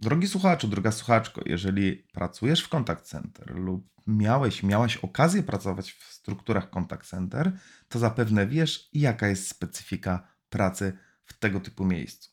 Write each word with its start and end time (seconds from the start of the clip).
Drogi 0.00 0.28
słuchaczu, 0.28 0.68
droga 0.68 0.92
słuchaczko, 0.92 1.40
jeżeli 1.46 1.96
pracujesz 1.96 2.64
w 2.64 2.68
Contact 2.68 3.06
Center 3.06 3.54
lub 3.54 3.90
miałeś, 4.06 4.62
miałaś 4.62 4.96
okazję 4.96 5.42
pracować 5.42 5.92
w 5.92 6.12
strukturach 6.12 6.70
Contact 6.70 7.08
Center, 7.08 7.52
to 7.88 7.98
zapewne 7.98 8.46
wiesz, 8.46 8.88
jaka 8.92 9.28
jest 9.28 9.48
specyfika 9.48 10.28
pracy 10.48 10.92
w 11.24 11.38
tego 11.38 11.60
typu 11.60 11.84
miejscu. 11.84 12.30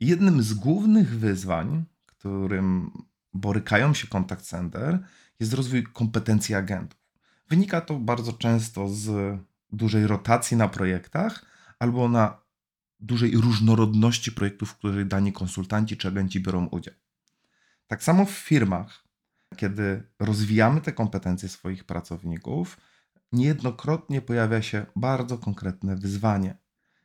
Jednym 0.00 0.42
z 0.42 0.54
głównych 0.54 1.18
wyzwań, 1.18 1.84
którym 2.06 2.90
borykają 3.34 3.94
się 3.94 4.08
Contact 4.08 4.46
Center, 4.46 4.98
jest 5.40 5.52
rozwój 5.52 5.82
kompetencji 5.82 6.54
agentów. 6.54 7.00
Wynika 7.48 7.80
to 7.80 7.94
bardzo 7.94 8.32
często 8.32 8.88
z 8.88 9.38
dużej 9.70 10.06
rotacji 10.06 10.56
na 10.56 10.68
projektach 10.68 11.44
albo 11.78 12.08
na 12.08 12.41
dużej 13.02 13.36
różnorodności 13.36 14.32
projektów, 14.32 14.70
w 14.70 14.76
których 14.76 15.08
dani 15.08 15.32
konsultanci 15.32 15.96
czy 15.96 16.08
agenci 16.08 16.40
biorą 16.40 16.66
udział. 16.66 16.94
Tak 17.86 18.02
samo 18.02 18.24
w 18.24 18.30
firmach, 18.30 19.04
kiedy 19.56 20.02
rozwijamy 20.18 20.80
te 20.80 20.92
kompetencje 20.92 21.48
swoich 21.48 21.84
pracowników, 21.84 22.76
niejednokrotnie 23.32 24.22
pojawia 24.22 24.62
się 24.62 24.86
bardzo 24.96 25.38
konkretne 25.38 25.96
wyzwanie. 25.96 26.56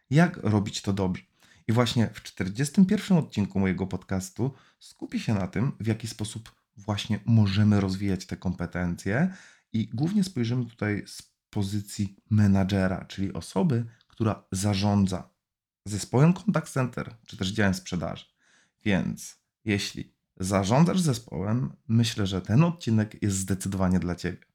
Jak 0.09 0.37
robić 0.37 0.81
to 0.81 0.93
dobrze? 0.93 1.23
I 1.67 1.73
właśnie 1.73 2.09
w 2.13 2.23
41 2.23 3.17
odcinku 3.17 3.59
mojego 3.59 3.87
podcastu 3.87 4.53
skupi 4.79 5.19
się 5.19 5.33
na 5.33 5.47
tym, 5.47 5.71
w 5.79 5.87
jaki 5.87 6.07
sposób 6.07 6.51
właśnie 6.77 7.19
możemy 7.25 7.81
rozwijać 7.81 8.25
te 8.25 8.37
kompetencje 8.37 9.33
i 9.73 9.89
głównie 9.93 10.23
spojrzymy 10.23 10.65
tutaj 10.65 11.03
z 11.05 11.21
pozycji 11.49 12.15
menadżera, 12.29 13.05
czyli 13.05 13.33
osoby, 13.33 13.85
która 14.07 14.43
zarządza 14.51 15.29
zespołem 15.89 16.33
contact 16.33 16.73
center, 16.73 17.15
czy 17.25 17.37
też 17.37 17.47
działem 17.47 17.73
sprzedaży. 17.73 18.25
Więc 18.85 19.37
jeśli 19.65 20.13
zarządzasz 20.37 20.99
zespołem, 20.99 21.73
myślę, 21.87 22.27
że 22.27 22.41
ten 22.41 22.63
odcinek 22.63 23.23
jest 23.23 23.37
zdecydowanie 23.37 23.99
dla 23.99 24.15
Ciebie. 24.15 24.45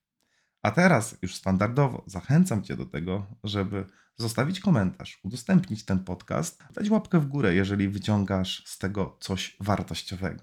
A 0.62 0.70
teraz 0.70 1.16
już 1.22 1.34
standardowo 1.34 2.04
zachęcam 2.06 2.62
Cię 2.62 2.76
do 2.76 2.86
tego, 2.86 3.26
żeby 3.44 3.86
zostawić 4.16 4.60
komentarz, 4.60 5.20
udostępnić 5.22 5.84
ten 5.84 5.98
podcast, 5.98 6.64
dać 6.74 6.90
łapkę 6.90 7.20
w 7.20 7.26
górę, 7.26 7.54
jeżeli 7.54 7.88
wyciągasz 7.88 8.62
z 8.66 8.78
tego 8.78 9.16
coś 9.20 9.56
wartościowego. 9.60 10.42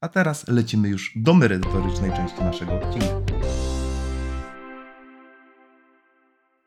A 0.00 0.08
teraz 0.08 0.48
lecimy 0.48 0.88
już 0.88 1.12
do 1.16 1.34
merytorycznej 1.34 2.10
części 2.10 2.40
naszego 2.40 2.72
odcinka. 2.80 3.20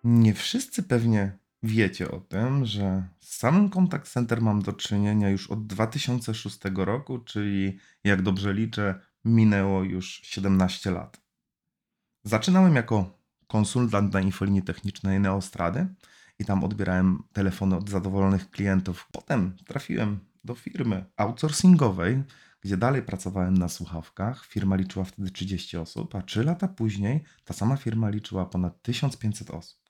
Nie 0.04 0.34
wszyscy 0.34 0.84
pewnie 0.84 1.38
wiecie 1.64 2.12
o 2.12 2.20
tym, 2.20 2.66
że 2.66 3.04
z 3.20 3.38
samym 3.38 3.70
Contact 3.70 4.12
Center 4.12 4.42
mam 4.42 4.62
do 4.62 4.74
czynienia 4.74 5.30
już 5.30 5.52
od 5.52 5.68
2006 5.68 6.60
roku, 6.76 7.20
czyli 7.20 7.80
jak 8.04 8.22
dobrze 8.22 8.54
liczę, 8.54 9.00
minęło 9.26 9.84
już 9.84 10.22
17 10.24 10.92
lat. 10.92 11.22
Zaczynałem 12.24 12.76
jako 12.76 13.20
konsultant 13.48 14.14
na 14.14 14.22
infolinii 14.22 14.64
technicznej 14.64 15.20
Neostrady 15.20 15.88
i 16.40 16.46
tam 16.46 16.64
odbierałem 16.64 17.24
telefony 17.34 17.76
od 17.76 17.90
zadowolonych 17.90 18.50
klientów. 18.50 19.08
Potem 19.12 19.56
trafiłem 19.68 20.20
do 20.44 20.56
firmy 20.56 21.06
outsourcingowej, 21.18 22.24
gdzie 22.62 22.78
dalej 22.78 23.02
pracowałem 23.02 23.58
na 23.58 23.70
słuchawkach. 23.70 24.46
Firma 24.46 24.76
liczyła 24.76 25.06
wtedy 25.06 25.32
30 25.32 25.78
osób, 25.78 26.16
a 26.16 26.22
3 26.22 26.44
lata 26.44 26.68
później 26.68 27.24
ta 27.46 27.54
sama 27.54 27.78
firma 27.78 28.10
liczyła 28.10 28.46
ponad 28.46 28.82
1500 28.82 29.52
osób. 29.52 29.83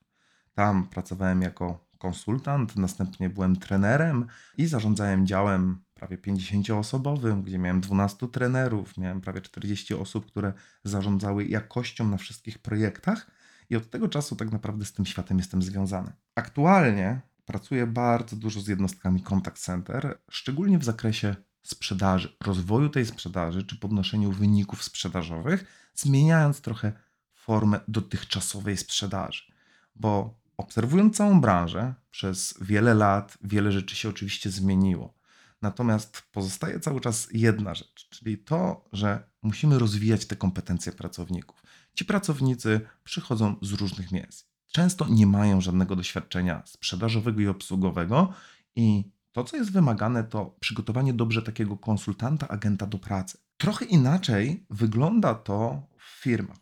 Tam 0.54 0.88
pracowałem 0.88 1.42
jako 1.42 1.86
konsultant, 1.98 2.76
następnie 2.76 3.30
byłem 3.30 3.56
trenerem 3.56 4.26
i 4.58 4.68
zarządzałem 4.68 5.28
działem 5.28 5.84
prawie 5.94 6.18
50-osobowym, 6.18 7.44
gdzie 7.44 7.60
miałem 7.60 7.82
12 7.82 8.28
trenerów, 8.28 8.98
miałem 8.98 9.22
prawie 9.22 9.42
40 9.42 9.94
osób, 9.94 10.26
które 10.26 10.54
zarządzały 10.84 11.46
jakością 11.46 12.10
na 12.10 12.18
wszystkich 12.18 12.60
projektach 12.60 13.32
i 13.70 13.76
od 13.76 13.90
tego 13.90 14.08
czasu 14.08 14.36
tak 14.36 14.52
naprawdę 14.52 14.86
z 14.86 14.94
tym 14.94 15.06
światem 15.06 15.38
jestem 15.38 15.62
związany. 15.62 16.12
Aktualnie 16.36 17.22
pracuję 17.46 17.88
bardzo 17.88 18.36
dużo 18.36 18.62
z 18.62 18.68
jednostkami 18.68 19.22
contact 19.22 19.64
center, 19.64 20.20
szczególnie 20.30 20.80
w 20.80 20.84
zakresie 20.84 21.36
sprzedaży, 21.62 22.36
rozwoju 22.46 22.90
tej 22.90 23.06
sprzedaży 23.06 23.64
czy 23.64 23.80
podnoszeniu 23.80 24.32
wyników 24.32 24.84
sprzedażowych, 24.84 25.66
zmieniając 25.96 26.62
trochę 26.62 26.92
formę 27.34 27.80
dotychczasowej 27.88 28.78
sprzedaży. 28.78 29.44
Bo 29.96 30.43
obserwując 30.58 31.18
całą 31.18 31.42
branżę 31.42 31.94
przez 32.12 32.54
wiele 32.62 32.94
lat, 32.94 33.38
wiele 33.42 33.72
rzeczy 33.72 33.96
się 33.96 34.10
oczywiście 34.10 34.50
zmieniło. 34.50 35.14
Natomiast 35.62 36.24
pozostaje 36.32 36.80
cały 36.80 37.02
czas 37.02 37.28
jedna 37.32 37.76
rzecz, 37.76 38.10
czyli 38.10 38.38
to, 38.38 38.86
że 38.94 39.24
musimy 39.42 39.80
rozwijać 39.80 40.26
te 40.26 40.36
kompetencje 40.36 40.92
pracowników. 40.92 41.64
Ci 41.94 42.06
pracownicy 42.06 42.82
przychodzą 43.04 43.56
z 43.62 43.72
różnych 43.72 44.12
miejsc. 44.12 44.46
Często 44.72 45.08
nie 45.08 45.28
mają 45.28 45.62
żadnego 45.62 45.96
doświadczenia 45.96 46.64
sprzedażowego 46.66 47.42
i 47.42 47.48
obsługowego, 47.48 48.34
i 48.76 49.12
to, 49.32 49.44
co 49.44 49.58
jest 49.58 49.72
wymagane, 49.72 50.24
to 50.24 50.56
przygotowanie 50.60 51.14
dobrze 51.14 51.42
takiego 51.42 51.78
konsultanta, 51.78 52.48
agenta 52.48 52.88
do 52.88 53.00
pracy. 53.00 53.38
Trochę 53.58 53.86
inaczej 53.86 54.66
wygląda 54.70 55.36
to 55.36 55.88
w 55.98 56.22
firmach 56.22 56.58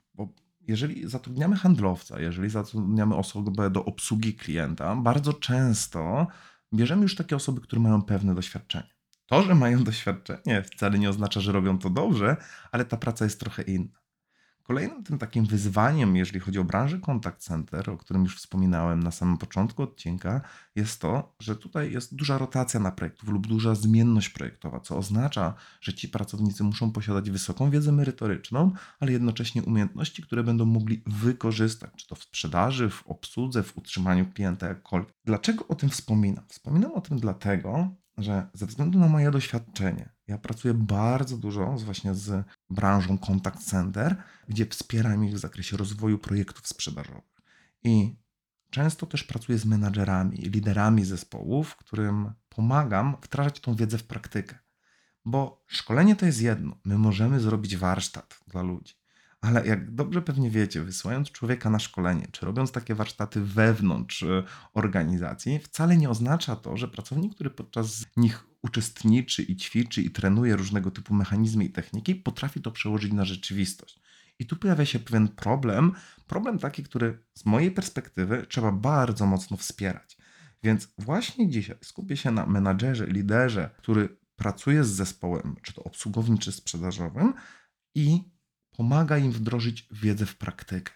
jeżeli 0.67 1.09
zatrudniamy 1.09 1.55
handlowca, 1.55 2.19
jeżeli 2.19 2.49
zatrudniamy 2.49 3.15
osobę 3.15 3.69
do 3.69 3.85
obsługi 3.85 4.33
klienta, 4.33 4.95
bardzo 4.95 5.33
często 5.33 6.27
bierzemy 6.73 7.01
już 7.01 7.15
takie 7.15 7.35
osoby, 7.35 7.61
które 7.61 7.81
mają 7.81 8.01
pewne 8.01 8.35
doświadczenie. 8.35 8.89
To, 9.25 9.43
że 9.43 9.55
mają 9.55 9.83
doświadczenie, 9.91 10.63
wcale 10.63 10.99
nie 10.99 11.09
oznacza, 11.09 11.39
że 11.39 11.51
robią 11.51 11.77
to 11.77 11.89
dobrze, 11.89 12.37
ale 12.71 12.85
ta 12.85 12.97
praca 12.97 13.25
jest 13.25 13.39
trochę 13.39 13.61
inna. 13.61 14.00
Kolejnym 14.63 15.03
tym 15.03 15.17
takim 15.17 15.45
wyzwaniem, 15.45 16.15
jeżeli 16.15 16.39
chodzi 16.39 16.59
o 16.59 16.63
branżę 16.63 16.99
contact 16.99 17.41
center, 17.41 17.89
o 17.89 17.97
którym 17.97 18.23
już 18.23 18.37
wspominałem 18.37 19.03
na 19.03 19.11
samym 19.11 19.37
początku 19.37 19.83
odcinka, 19.83 20.41
jest 20.75 21.01
to, 21.01 21.35
że 21.39 21.55
tutaj 21.55 21.91
jest 21.91 22.15
duża 22.15 22.37
rotacja 22.37 22.79
na 22.79 22.91
projektów 22.91 23.29
lub 23.29 23.47
duża 23.47 23.75
zmienność 23.75 24.29
projektowa, 24.29 24.79
co 24.79 24.97
oznacza, 24.97 25.53
że 25.81 25.93
ci 25.93 26.09
pracownicy 26.09 26.63
muszą 26.63 26.91
posiadać 26.91 27.31
wysoką 27.31 27.69
wiedzę 27.69 27.91
merytoryczną, 27.91 28.71
ale 28.99 29.11
jednocześnie 29.11 29.63
umiejętności, 29.63 30.23
które 30.23 30.43
będą 30.43 30.65
mogli 30.65 31.03
wykorzystać, 31.05 31.91
czy 31.95 32.07
to 32.07 32.15
w 32.15 32.23
sprzedaży, 32.23 32.89
w 32.89 33.07
obsłudze, 33.07 33.63
w 33.63 33.77
utrzymaniu 33.77 34.25
klienta, 34.25 34.67
jakkolwiek. 34.67 35.13
Dlaczego 35.25 35.67
o 35.67 35.75
tym 35.75 35.89
wspominam? 35.89 36.43
Wspominam 36.47 36.91
o 36.91 37.01
tym 37.01 37.19
dlatego, 37.19 38.00
że 38.17 38.49
ze 38.53 38.65
względu 38.65 38.99
na 38.99 39.07
moje 39.07 39.31
doświadczenie, 39.31 40.09
ja 40.27 40.37
pracuję 40.37 40.73
bardzo 40.73 41.37
dużo 41.37 41.71
właśnie 41.71 42.15
z 42.15 42.45
branżą 42.69 43.17
contact 43.17 43.69
center, 43.69 44.15
gdzie 44.47 44.65
wspieram 44.65 45.25
ich 45.25 45.33
w 45.33 45.39
zakresie 45.39 45.77
rozwoju 45.77 46.17
projektów 46.17 46.67
sprzedażowych. 46.67 47.41
I 47.83 48.15
często 48.69 49.05
też 49.05 49.23
pracuję 49.23 49.57
z 49.57 49.65
menadżerami, 49.65 50.37
liderami 50.37 51.05
zespołów, 51.05 51.75
którym 51.75 52.33
pomagam 52.49 53.17
wdrażać 53.23 53.59
tą 53.59 53.75
wiedzę 53.75 53.97
w 53.97 54.03
praktykę. 54.03 54.59
Bo 55.25 55.63
szkolenie 55.67 56.15
to 56.15 56.25
jest 56.25 56.41
jedno. 56.41 56.75
My 56.85 56.97
możemy 56.97 57.39
zrobić 57.39 57.77
warsztat 57.77 58.39
dla 58.47 58.61
ludzi, 58.61 58.93
Ale 59.41 59.67
jak 59.67 59.91
dobrze 59.91 60.21
pewnie 60.21 60.49
wiecie, 60.49 60.81
wysyłając 60.81 61.31
człowieka 61.31 61.69
na 61.69 61.79
szkolenie, 61.79 62.27
czy 62.31 62.45
robiąc 62.45 62.71
takie 62.71 62.95
warsztaty 62.95 63.41
wewnątrz 63.41 64.21
y, 64.21 64.43
organizacji, 64.73 65.59
wcale 65.59 65.97
nie 65.97 66.09
oznacza 66.09 66.55
to, 66.55 66.77
że 66.77 66.87
pracownik, 66.87 67.35
który 67.35 67.49
podczas 67.49 68.05
nich 68.17 68.45
uczestniczy 68.61 69.43
i 69.43 69.55
ćwiczy 69.55 70.01
i 70.01 70.11
trenuje 70.11 70.55
różnego 70.55 70.91
typu 70.91 71.13
mechanizmy 71.13 71.65
i 71.65 71.69
techniki, 71.69 72.15
potrafi 72.15 72.61
to 72.61 72.71
przełożyć 72.71 73.13
na 73.13 73.25
rzeczywistość. 73.25 74.01
I 74.39 74.45
tu 74.45 74.55
pojawia 74.55 74.85
się 74.85 74.99
pewien 74.99 75.27
problem, 75.27 75.91
problem 76.27 76.59
taki, 76.59 76.83
który 76.83 77.23
z 77.33 77.45
mojej 77.45 77.71
perspektywy 77.71 78.45
trzeba 78.49 78.71
bardzo 78.71 79.25
mocno 79.25 79.57
wspierać. 79.57 80.17
Więc 80.63 80.87
właśnie 80.97 81.49
dzisiaj 81.49 81.77
skupię 81.81 82.17
się 82.17 82.31
na 82.31 82.45
menadżerze, 82.45 83.07
liderze, 83.07 83.69
który 83.77 84.17
pracuje 84.35 84.83
z 84.83 84.89
zespołem, 84.89 85.55
czy 85.61 85.73
to 85.73 85.83
obsługowym, 85.83 86.37
czy 86.37 86.51
sprzedażowym 86.51 87.33
i 87.95 88.30
pomaga 88.71 89.17
im 89.17 89.31
wdrożyć 89.31 89.87
wiedzę 89.91 90.25
w 90.25 90.35
praktykę. 90.35 90.93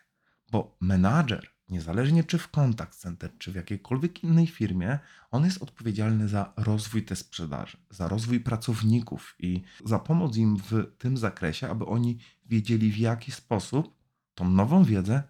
Bo 0.51 0.77
menadżer, 0.81 1.49
niezależnie 1.69 2.23
czy 2.23 2.37
w 2.37 2.47
contact 2.47 2.99
center, 2.99 3.37
czy 3.37 3.51
w 3.51 3.55
jakiejkolwiek 3.55 4.23
innej 4.23 4.47
firmie, 4.47 4.99
on 5.31 5.45
jest 5.45 5.63
odpowiedzialny 5.63 6.27
za 6.27 6.53
rozwój 6.57 7.03
tej 7.03 7.17
sprzedaży, 7.17 7.77
za 7.89 8.07
rozwój 8.07 8.39
pracowników 8.39 9.35
i 9.39 9.61
za 9.85 9.99
pomoc 9.99 10.37
im 10.37 10.57
w 10.57 10.85
tym 10.97 11.17
zakresie, 11.17 11.69
aby 11.69 11.85
oni 11.85 12.17
wiedzieli 12.45 12.91
w 12.91 12.97
jaki 12.97 13.31
sposób 13.31 13.95
tą 14.35 14.49
nową 14.49 14.83
wiedzę 14.83 15.23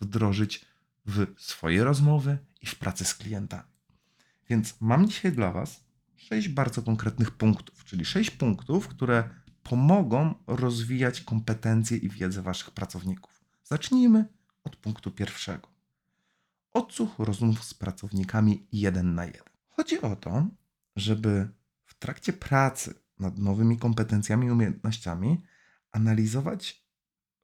wdrożyć 0.00 0.64
w 1.06 1.26
swoje 1.36 1.84
rozmowy 1.84 2.38
i 2.60 2.66
w 2.66 2.74
pracę 2.74 3.04
z 3.04 3.14
klientami. 3.14 3.72
Więc 4.48 4.80
mam 4.80 5.08
dzisiaj 5.08 5.32
dla 5.32 5.52
Was 5.52 5.84
sześć 6.16 6.48
bardzo 6.48 6.82
konkretnych 6.82 7.30
punktów, 7.30 7.84
czyli 7.84 8.04
sześć 8.04 8.30
punktów, 8.30 8.88
które 8.88 9.30
pomogą 9.62 10.34
rozwijać 10.46 11.20
kompetencje 11.20 11.96
i 11.96 12.08
wiedzę 12.08 12.42
Waszych 12.42 12.70
pracowników. 12.70 13.44
Zacznijmy 13.64 14.24
od 14.64 14.76
punktu 14.76 15.10
pierwszego. 15.10 15.68
Odsłuch 16.72 17.18
rozmów 17.18 17.64
z 17.64 17.74
pracownikami 17.74 18.66
jeden 18.72 19.14
na 19.14 19.24
jeden. 19.24 19.52
Chodzi 19.68 20.00
o 20.00 20.16
to, 20.16 20.46
żeby 20.96 21.48
w 21.84 21.98
trakcie 21.98 22.32
pracy 22.32 22.94
nad 23.18 23.38
nowymi 23.38 23.78
kompetencjami 23.78 24.46
i 24.46 24.50
umiejętnościami 24.50 25.42
analizować 25.92 26.86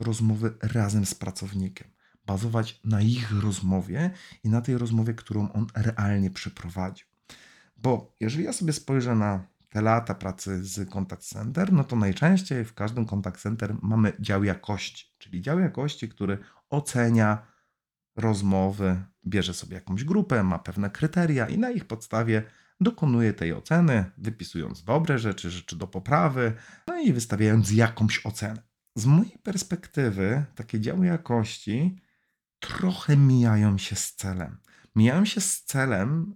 rozmowy 0.01 0.55
razem 0.63 1.07
z 1.07 1.15
pracownikiem, 1.15 1.89
bazować 2.27 2.81
na 2.85 3.01
ich 3.01 3.43
rozmowie 3.43 4.11
i 4.45 4.49
na 4.49 4.61
tej 4.61 4.79
rozmowie, 4.79 5.15
którą 5.15 5.53
on 5.53 5.67
realnie 5.75 6.31
przeprowadził. 6.31 7.07
Bo 7.77 8.17
jeżeli 8.21 8.45
ja 8.45 8.53
sobie 8.53 8.73
spojrzę 8.73 9.15
na 9.15 9.47
te 9.69 9.83
lata 9.83 10.15
pracy 10.15 10.65
z 10.65 10.91
contact 10.91 11.23
center, 11.23 11.73
no 11.73 11.85
to 11.85 11.97
najczęściej 11.97 12.65
w 12.65 12.75
każdym 12.75 13.07
contact 13.07 13.41
center 13.41 13.75
mamy 13.83 14.13
dział 14.21 14.45
jakości, 14.45 15.15
czyli 15.19 15.43
dział 15.43 15.59
jakości, 15.61 16.09
który 16.09 16.39
ocenia 16.71 17.47
rozmowy, 18.17 19.03
bierze 19.27 19.55
sobie 19.55 19.75
jakąś 19.75 20.05
grupę, 20.05 20.43
ma 20.43 20.59
pewne 20.59 20.91
kryteria 20.91 21.49
i 21.49 21.59
na 21.59 21.71
ich 21.71 21.85
podstawie 21.85 22.43
dokonuje 22.81 23.33
tej 23.33 23.53
oceny, 23.53 24.05
wypisując 24.19 24.85
dobre 24.85 25.19
rzeczy, 25.19 25.51
rzeczy 25.51 25.77
do 25.77 25.87
poprawy, 25.87 26.53
no 26.87 27.01
i 27.01 27.13
wystawiając 27.13 27.73
jakąś 27.73 28.27
ocenę. 28.27 28.63
Z 28.97 29.07
mojej 29.07 29.39
perspektywy 29.43 30.45
takie 30.55 30.81
działy 30.81 31.07
jakości 31.07 32.01
trochę 32.59 33.17
mijają 33.17 33.79
się 33.79 33.97
z 33.97 34.15
celem. 34.15 34.59
Mijają 34.97 35.25
się 35.25 35.41
z 35.41 35.65
celem, 35.65 36.35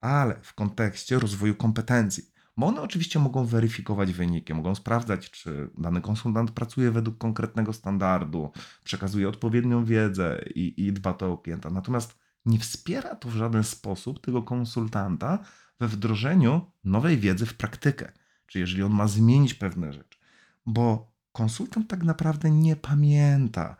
ale 0.00 0.40
w 0.42 0.54
kontekście 0.54 1.18
rozwoju 1.18 1.54
kompetencji. 1.54 2.30
Bo 2.60 2.66
one 2.66 2.82
oczywiście 2.82 3.18
mogą 3.18 3.44
weryfikować 3.44 4.12
wyniki, 4.12 4.54
mogą 4.54 4.74
sprawdzać, 4.74 5.30
czy 5.30 5.70
dany 5.78 6.00
konsultant 6.00 6.50
pracuje 6.50 6.90
według 6.90 7.18
konkretnego 7.18 7.72
standardu, 7.72 8.52
przekazuje 8.84 9.28
odpowiednią 9.28 9.84
wiedzę 9.84 10.44
i, 10.54 10.86
i 10.86 10.92
dba 10.92 11.14
to 11.14 11.32
o 11.32 11.38
klienta. 11.38 11.70
Natomiast 11.70 12.18
nie 12.46 12.58
wspiera 12.58 13.14
to 13.14 13.28
w 13.28 13.34
żaden 13.34 13.64
sposób 13.64 14.20
tego 14.20 14.42
konsultanta 14.42 15.38
we 15.80 15.88
wdrożeniu 15.88 16.70
nowej 16.84 17.18
wiedzy 17.18 17.46
w 17.46 17.54
praktykę. 17.54 18.12
Czy 18.46 18.58
jeżeli 18.58 18.82
on 18.82 18.92
ma 18.92 19.08
zmienić 19.08 19.54
pewne 19.54 19.92
rzeczy. 19.92 20.18
Bo 20.66 21.12
konsultant 21.32 21.88
tak 21.88 22.02
naprawdę 22.02 22.50
nie 22.50 22.76
pamięta, 22.76 23.76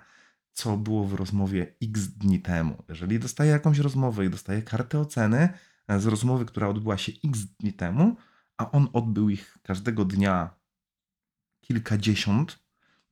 co 0.52 0.76
było 0.76 1.04
w 1.04 1.14
rozmowie 1.14 1.74
x 1.82 2.08
dni 2.08 2.40
temu. 2.40 2.82
Jeżeli 2.88 3.18
dostaje 3.18 3.50
jakąś 3.50 3.78
rozmowę 3.78 4.26
i 4.26 4.30
dostaje 4.30 4.62
kartę 4.62 5.00
oceny 5.00 5.48
z 5.98 6.06
rozmowy, 6.06 6.44
która 6.44 6.68
odbyła 6.68 6.98
się 6.98 7.12
x 7.24 7.40
dni 7.60 7.72
temu, 7.72 8.16
a 8.60 8.70
on 8.70 8.88
odbył 8.92 9.28
ich 9.28 9.58
każdego 9.62 10.04
dnia 10.04 10.50
kilkadziesiąt, 11.60 12.58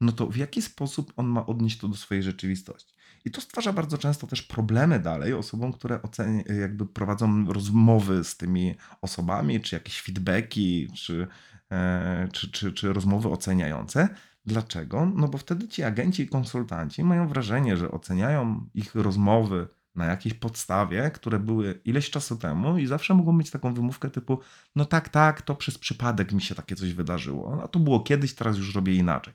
no 0.00 0.12
to 0.12 0.26
w 0.26 0.36
jaki 0.36 0.62
sposób 0.62 1.12
on 1.16 1.26
ma 1.26 1.46
odnieść 1.46 1.78
to 1.78 1.88
do 1.88 1.96
swojej 1.96 2.22
rzeczywistości? 2.22 2.94
I 3.24 3.30
to 3.30 3.40
stwarza 3.40 3.72
bardzo 3.72 3.98
często 3.98 4.26
też 4.26 4.42
problemy 4.42 5.00
dalej 5.00 5.34
osobom, 5.34 5.72
które 5.72 6.02
oceni, 6.02 6.44
jakby 6.60 6.86
prowadzą 6.86 7.52
rozmowy 7.52 8.24
z 8.24 8.36
tymi 8.36 8.74
osobami, 9.00 9.60
czy 9.60 9.76
jakieś 9.76 10.00
feedbacki, 10.00 10.88
czy, 10.94 11.26
e, 11.70 12.28
czy, 12.32 12.50
czy, 12.50 12.72
czy 12.72 12.92
rozmowy 12.92 13.28
oceniające. 13.28 14.08
Dlaczego? 14.46 15.12
No 15.16 15.28
bo 15.28 15.38
wtedy 15.38 15.68
ci 15.68 15.82
agenci 15.82 16.22
i 16.22 16.28
konsultanci 16.28 17.04
mają 17.04 17.28
wrażenie, 17.28 17.76
że 17.76 17.90
oceniają 17.90 18.68
ich 18.74 18.94
rozmowy 18.94 19.68
na 19.98 20.04
jakiejś 20.04 20.34
podstawie, 20.34 21.10
które 21.10 21.38
były 21.38 21.80
ileś 21.84 22.10
czasu 22.10 22.36
temu 22.36 22.78
i 22.78 22.86
zawsze 22.86 23.14
mogą 23.14 23.32
mieć 23.32 23.50
taką 23.50 23.74
wymówkę 23.74 24.10
typu 24.10 24.40
no 24.76 24.84
tak, 24.84 25.08
tak, 25.08 25.42
to 25.42 25.54
przez 25.54 25.78
przypadek 25.78 26.32
mi 26.32 26.42
się 26.42 26.54
takie 26.54 26.76
coś 26.76 26.94
wydarzyło. 26.94 27.62
A 27.64 27.68
to 27.68 27.78
było 27.78 28.00
kiedyś, 28.00 28.34
teraz 28.34 28.56
już 28.56 28.74
robię 28.74 28.94
inaczej. 28.94 29.34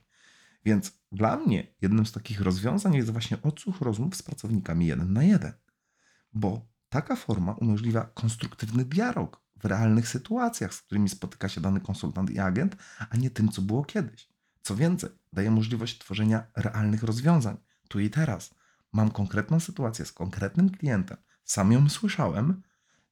Więc 0.66 0.92
dla 1.12 1.38
mnie 1.38 1.68
jednym 1.82 2.06
z 2.06 2.12
takich 2.12 2.42
rozwiązań 2.42 2.96
jest 2.96 3.12
właśnie 3.12 3.38
odsłuch 3.42 3.82
rozmów 3.82 4.16
z 4.16 4.22
pracownikami 4.22 4.86
jeden 4.86 5.14
na 5.14 5.24
jeden. 5.24 5.54
Bo 6.34 6.62
taka 6.90 7.16
forma 7.16 7.54
umożliwia 7.54 8.10
konstruktywny 8.14 8.86
dialog 8.86 9.42
w 9.58 9.66
realnych 9.66 10.08
sytuacjach, 10.08 10.74
z 10.74 10.82
którymi 10.82 11.10
spotyka 11.10 11.50
się 11.50 11.62
dany 11.62 11.82
konsultant 11.82 12.32
i 12.32 12.40
agent, 12.40 12.76
a 13.10 13.18
nie 13.18 13.30
tym, 13.30 13.50
co 13.50 13.62
było 13.62 13.86
kiedyś. 13.86 14.30
Co 14.62 14.76
więcej, 14.76 15.10
daje 15.34 15.52
możliwość 15.52 15.98
tworzenia 15.98 16.44
realnych 16.56 17.04
rozwiązań 17.04 17.58
tu 17.88 18.00
i 18.00 18.10
teraz 18.10 18.56
mam 18.94 19.12
konkretną 19.12 19.60
sytuację 19.60 20.06
z 20.06 20.12
konkretnym 20.12 20.70
klientem, 20.70 21.18
sam 21.44 21.72
ją 21.72 21.90
słyszałem, 21.90 22.62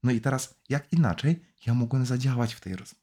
no 0.03 0.11
i 0.11 0.21
teraz 0.21 0.59
jak 0.69 0.93
inaczej 0.93 1.45
ja 1.65 1.73
mogłem 1.73 2.05
zadziałać 2.05 2.53
w 2.53 2.61
tej 2.61 2.75
rozmowie. 2.75 3.01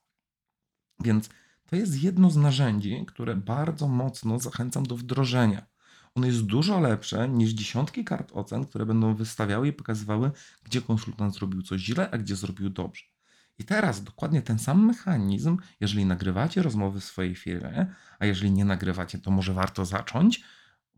Więc 1.00 1.28
to 1.66 1.76
jest 1.76 2.02
jedno 2.02 2.30
z 2.30 2.36
narzędzi, 2.36 3.04
które 3.06 3.36
bardzo 3.36 3.88
mocno 3.88 4.38
zachęcam 4.38 4.86
do 4.86 4.96
wdrożenia. 4.96 5.66
Ono 6.14 6.26
jest 6.26 6.42
dużo 6.42 6.80
lepsze 6.80 7.28
niż 7.28 7.50
dziesiątki 7.50 8.04
kart 8.04 8.32
ocen, 8.34 8.64
które 8.64 8.86
będą 8.86 9.14
wystawiały 9.14 9.68
i 9.68 9.72
pokazywały, 9.72 10.30
gdzie 10.64 10.82
konsultant 10.82 11.34
zrobił 11.34 11.62
coś 11.62 11.80
źle, 11.80 12.10
a 12.10 12.18
gdzie 12.18 12.36
zrobił 12.36 12.70
dobrze. 12.70 13.04
I 13.58 13.64
teraz 13.64 14.04
dokładnie 14.04 14.42
ten 14.42 14.58
sam 14.58 14.86
mechanizm, 14.86 15.56
jeżeli 15.80 16.06
nagrywacie 16.06 16.62
rozmowy 16.62 17.00
w 17.00 17.04
swojej 17.04 17.34
firmie, 17.34 17.94
a 18.18 18.26
jeżeli 18.26 18.52
nie 18.52 18.64
nagrywacie, 18.64 19.18
to 19.18 19.30
może 19.30 19.54
warto 19.54 19.84
zacząć, 19.84 20.44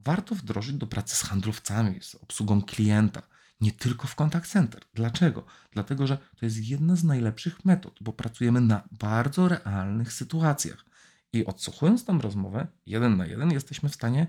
warto 0.05 0.35
wdrożyć 0.35 0.77
do 0.77 0.87
pracy 0.87 1.17
z 1.17 1.23
handlowcami, 1.23 2.03
z 2.03 2.15
obsługą 2.15 2.63
klienta, 2.63 3.23
nie 3.61 3.73
tylko 3.73 4.07
w 4.07 4.15
contact 4.15 4.51
center. 4.51 4.83
Dlaczego? 4.95 5.47
Dlatego, 5.73 6.07
że 6.07 6.19
to 6.37 6.47
jest 6.47 6.69
jedna 6.69 6.97
z 6.97 7.05
najlepszych 7.05 7.65
metod, 7.65 7.99
bo 8.01 8.13
pracujemy 8.13 8.61
na 8.61 8.89
bardzo 8.93 9.49
realnych 9.49 10.13
sytuacjach. 10.13 10.85
I 11.33 11.47
odsłuchując 11.47 12.05
tę 12.05 12.19
rozmowę, 12.23 12.67
jeden 12.87 13.17
na 13.17 13.27
jeden, 13.27 13.51
jesteśmy 13.51 13.89
w 13.89 13.95
stanie 13.95 14.27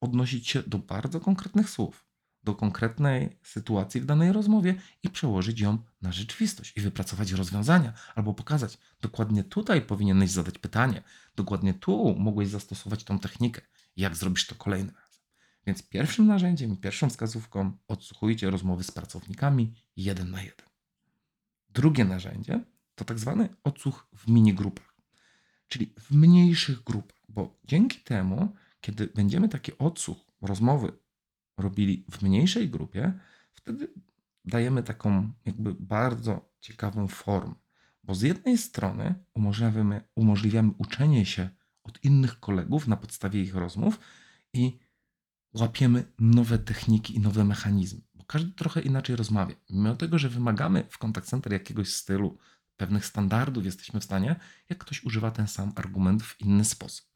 odnosić 0.00 0.48
się 0.48 0.62
do 0.62 0.78
bardzo 0.78 1.20
konkretnych 1.20 1.70
słów, 1.70 2.04
do 2.44 2.54
konkretnej 2.54 3.38
sytuacji 3.42 4.00
w 4.00 4.04
danej 4.04 4.32
rozmowie 4.32 4.74
i 5.02 5.10
przełożyć 5.10 5.60
ją 5.60 5.78
na 6.02 6.12
rzeczywistość 6.12 6.72
i 6.76 6.80
wypracować 6.80 7.32
rozwiązania, 7.32 7.92
albo 8.14 8.34
pokazać, 8.34 8.78
dokładnie 9.00 9.44
tutaj 9.44 9.82
powinieneś 9.82 10.30
zadać 10.30 10.58
pytanie, 10.58 11.02
dokładnie 11.36 11.74
tu 11.74 12.14
mogłeś 12.18 12.48
zastosować 12.48 13.04
tą 13.04 13.18
technikę, 13.18 13.62
jak 13.96 14.16
zrobisz 14.16 14.46
to 14.46 14.54
kolejny 14.54 14.92
raz. 14.92 15.03
Więc 15.66 15.88
pierwszym 15.88 16.26
narzędziem 16.26 16.72
i 16.72 16.76
pierwszą 16.76 17.10
wskazówką 17.10 17.72
odsłuchujcie 17.88 18.50
rozmowy 18.50 18.84
z 18.84 18.90
pracownikami 18.90 19.74
jeden 19.96 20.30
na 20.30 20.42
jeden. 20.42 20.66
Drugie 21.68 22.04
narzędzie 22.04 22.60
to 22.94 23.04
tak 23.04 23.18
zwany 23.18 23.48
odsłuch 23.64 24.08
w 24.16 24.28
minigrupach, 24.28 24.94
czyli 25.68 25.94
w 26.00 26.10
mniejszych 26.10 26.82
grupach, 26.82 27.18
bo 27.28 27.58
dzięki 27.64 28.00
temu, 28.00 28.54
kiedy 28.80 29.06
będziemy 29.06 29.48
taki 29.48 29.78
odsłuch, 29.78 30.18
rozmowy 30.42 30.92
robili 31.56 32.06
w 32.10 32.22
mniejszej 32.22 32.70
grupie, 32.70 33.12
wtedy 33.52 33.88
dajemy 34.44 34.82
taką 34.82 35.32
jakby 35.44 35.74
bardzo 35.74 36.50
ciekawą 36.60 37.08
formę, 37.08 37.54
bo 38.04 38.14
z 38.14 38.22
jednej 38.22 38.58
strony 38.58 39.14
umożliwiamy, 39.34 40.00
umożliwiamy 40.14 40.72
uczenie 40.78 41.26
się 41.26 41.48
od 41.84 42.04
innych 42.04 42.40
kolegów 42.40 42.88
na 42.88 42.96
podstawie 42.96 43.42
ich 43.42 43.54
rozmów 43.54 43.98
i 44.52 44.78
łapiemy 45.54 46.04
nowe 46.18 46.58
techniki 46.58 47.16
i 47.16 47.20
nowe 47.20 47.44
mechanizmy, 47.44 48.00
bo 48.14 48.24
każdy 48.24 48.52
trochę 48.52 48.80
inaczej 48.80 49.16
rozmawia. 49.16 49.54
Mimo 49.70 49.96
tego, 49.96 50.18
że 50.18 50.28
wymagamy 50.28 50.84
w 50.90 50.98
contact 50.98 51.28
center 51.28 51.52
jakiegoś 51.52 51.94
stylu, 51.94 52.38
pewnych 52.76 53.06
standardów, 53.06 53.64
jesteśmy 53.64 54.00
w 54.00 54.04
stanie, 54.04 54.36
jak 54.68 54.78
ktoś 54.78 55.04
używa 55.04 55.30
ten 55.30 55.46
sam 55.46 55.72
argument 55.76 56.22
w 56.22 56.40
inny 56.40 56.64
sposób. 56.64 57.06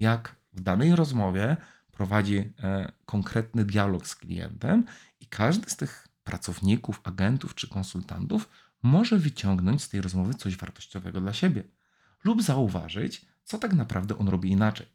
Jak 0.00 0.36
w 0.52 0.60
danej 0.60 0.96
rozmowie 0.96 1.56
prowadzi 1.92 2.36
e, 2.38 2.92
konkretny 3.06 3.64
dialog 3.64 4.06
z 4.06 4.14
klientem 4.16 4.84
i 5.20 5.26
każdy 5.26 5.70
z 5.70 5.76
tych 5.76 6.08
pracowników, 6.24 7.00
agentów 7.04 7.54
czy 7.54 7.68
konsultantów 7.68 8.48
może 8.82 9.18
wyciągnąć 9.18 9.82
z 9.82 9.88
tej 9.88 10.00
rozmowy 10.00 10.34
coś 10.34 10.56
wartościowego 10.56 11.20
dla 11.20 11.32
siebie 11.32 11.64
lub 12.24 12.42
zauważyć, 12.42 13.26
co 13.44 13.58
tak 13.58 13.72
naprawdę 13.72 14.18
on 14.18 14.28
robi 14.28 14.50
inaczej. 14.50 14.86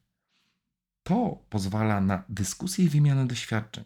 To 1.10 1.46
pozwala 1.50 2.02
na 2.02 2.24
dyskusję 2.30 2.86
i 2.86 2.90
wymianę 2.90 3.28
doświadczeń. 3.28 3.84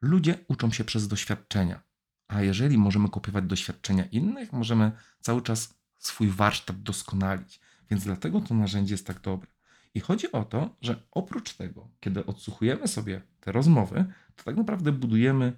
Ludzie 0.00 0.38
uczą 0.48 0.70
się 0.70 0.84
przez 0.84 1.08
doświadczenia, 1.08 1.82
a 2.28 2.42
jeżeli 2.42 2.78
możemy 2.78 3.08
kopiować 3.08 3.44
doświadczenia 3.44 4.04
innych, 4.04 4.52
możemy 4.52 4.92
cały 5.20 5.42
czas 5.42 5.74
swój 5.98 6.28
warsztat 6.28 6.82
doskonalić. 6.82 7.60
Więc 7.90 8.04
dlatego 8.04 8.40
to 8.40 8.54
narzędzie 8.54 8.94
jest 8.94 9.06
tak 9.06 9.20
dobre. 9.20 9.50
I 9.94 10.00
chodzi 10.00 10.32
o 10.32 10.44
to, 10.44 10.76
że 10.80 11.02
oprócz 11.10 11.54
tego, 11.54 11.88
kiedy 12.00 12.26
odsłuchujemy 12.26 12.88
sobie 12.88 13.22
te 13.40 13.52
rozmowy, 13.52 14.04
to 14.36 14.44
tak 14.44 14.56
naprawdę 14.56 14.92
budujemy 14.92 15.56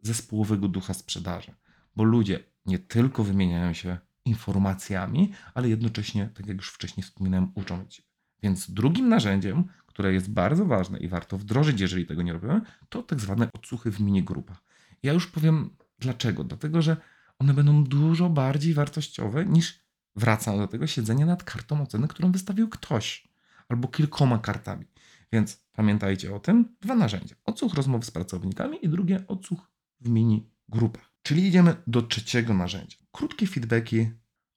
zespołowego 0.00 0.68
ducha 0.68 0.94
sprzedaży, 0.94 1.54
bo 1.96 2.04
ludzie 2.04 2.44
nie 2.66 2.78
tylko 2.78 3.24
wymieniają 3.24 3.72
się 3.72 3.98
informacjami, 4.24 5.32
ale 5.54 5.68
jednocześnie, 5.68 6.28
tak 6.34 6.46
jak 6.46 6.56
już 6.56 6.70
wcześniej 6.70 7.04
wspominałem, 7.04 7.52
uczą 7.54 7.90
się. 7.90 8.02
Więc 8.42 8.70
drugim 8.70 9.08
narzędziem, 9.08 9.64
które 9.94 10.12
jest 10.12 10.30
bardzo 10.30 10.64
ważne 10.66 10.98
i 10.98 11.08
warto 11.08 11.38
wdrożyć, 11.38 11.80
jeżeli 11.80 12.06
tego 12.06 12.22
nie 12.22 12.32
robimy, 12.32 12.60
to 12.88 13.02
tak 13.02 13.20
zwane 13.20 13.48
odsłuchy 13.52 13.90
w 13.90 14.00
minigrupach. 14.00 14.62
Ja 15.02 15.12
już 15.12 15.26
powiem 15.26 15.76
dlaczego. 15.98 16.44
Dlatego, 16.44 16.82
że 16.82 16.96
one 17.38 17.54
będą 17.54 17.84
dużo 17.84 18.28
bardziej 18.28 18.74
wartościowe 18.74 19.46
niż 19.46 19.80
wracam 20.16 20.58
do 20.58 20.68
tego 20.68 20.86
siedzenia 20.86 21.26
nad 21.26 21.44
kartą 21.44 21.82
oceny, 21.82 22.08
którą 22.08 22.32
wystawił 22.32 22.68
ktoś 22.68 23.28
albo 23.68 23.88
kilkoma 23.88 24.38
kartami. 24.38 24.84
Więc 25.32 25.64
pamiętajcie 25.72 26.34
o 26.34 26.40
tym. 26.40 26.76
Dwa 26.80 26.94
narzędzia. 26.94 27.36
Odsłuch 27.44 27.74
rozmowy 27.74 28.04
z 28.04 28.10
pracownikami 28.10 28.84
i 28.84 28.88
drugie 28.88 29.24
odsłuch 29.28 29.70
w 30.00 30.08
mini 30.08 30.50
grupach. 30.68 31.10
Czyli 31.22 31.46
idziemy 31.46 31.76
do 31.86 32.02
trzeciego 32.02 32.54
narzędzia. 32.54 32.96
Krótkie 33.12 33.46
feedbacki 33.46 34.10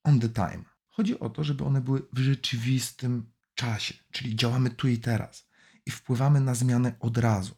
on 0.03 0.19
the 0.19 0.29
time. 0.29 0.63
Chodzi 0.89 1.19
o 1.19 1.29
to, 1.29 1.43
żeby 1.43 1.63
one 1.63 1.81
były 1.81 2.01
w 2.13 2.19
rzeczywistym 2.19 3.36
czasie, 3.57 3.93
czyli 4.11 4.35
działamy 4.35 4.69
tu 4.69 4.87
i 4.87 4.97
teraz 4.97 5.47
i 5.85 5.91
wpływamy 5.91 6.41
na 6.41 6.55
zmianę 6.55 6.95
od 6.99 7.17
razu. 7.17 7.55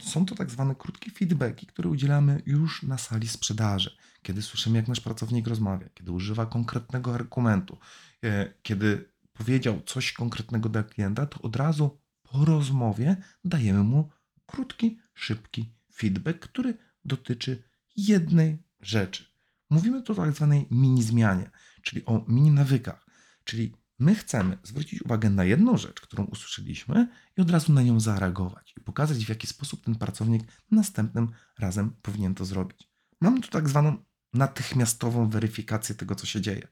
Są 0.00 0.26
to 0.26 0.34
tak 0.34 0.50
zwane 0.50 0.74
krótkie 0.74 1.10
feedbacki, 1.10 1.66
które 1.66 1.88
udzielamy 1.88 2.42
już 2.46 2.82
na 2.82 2.98
sali 2.98 3.28
sprzedaży, 3.28 3.96
kiedy 4.22 4.42
słyszymy, 4.42 4.76
jak 4.76 4.88
nasz 4.88 5.00
pracownik 5.00 5.46
rozmawia, 5.46 5.88
kiedy 5.94 6.12
używa 6.12 6.46
konkretnego 6.46 7.14
argumentu, 7.14 7.78
e, 8.24 8.52
kiedy 8.62 9.12
powiedział 9.32 9.82
coś 9.86 10.12
konkretnego 10.12 10.68
dla 10.68 10.82
klienta, 10.82 11.26
to 11.26 11.42
od 11.42 11.56
razu 11.56 11.98
po 12.22 12.44
rozmowie 12.44 13.16
dajemy 13.44 13.82
mu 13.82 14.10
krótki, 14.46 14.98
szybki 15.14 15.74
feedback, 15.94 16.38
który 16.38 16.74
dotyczy 17.04 17.62
jednej 17.96 18.62
rzeczy. 18.80 19.24
Mówimy 19.70 20.02
tu 20.02 20.12
o 20.12 20.16
tak 20.16 20.32
zwanej 20.32 20.66
mini 20.70 21.02
zmianie, 21.02 21.50
czyli 21.82 22.04
o 22.04 22.24
mini 22.28 22.50
nawykach, 22.50 23.06
czyli 23.44 23.81
my 24.02 24.14
chcemy 24.14 24.58
zwrócić 24.62 25.02
uwagę 25.02 25.30
na 25.30 25.44
jedną 25.44 25.76
rzecz, 25.76 26.00
którą 26.00 26.24
usłyszeliśmy 26.24 27.08
i 27.36 27.40
od 27.40 27.50
razu 27.50 27.72
na 27.72 27.82
nią 27.82 28.00
zareagować 28.00 28.74
i 28.76 28.80
pokazać, 28.80 29.26
w 29.26 29.28
jaki 29.28 29.46
sposób 29.46 29.84
ten 29.84 29.94
pracownik 29.94 30.42
następnym 30.70 31.28
razem 31.58 31.96
powinien 32.02 32.34
to 32.34 32.44
zrobić. 32.44 32.90
Mamy 33.20 33.40
tu 33.40 33.48
tak 33.48 33.68
zwaną 33.68 33.96
natychmiastową 34.34 35.28
weryfikację 35.28 35.94
tego, 35.94 36.14
co 36.14 36.26
się 36.26 36.40
dzieje. 36.40 36.68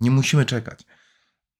Nie 0.00 0.10
musimy 0.10 0.44
czekać. 0.44 0.84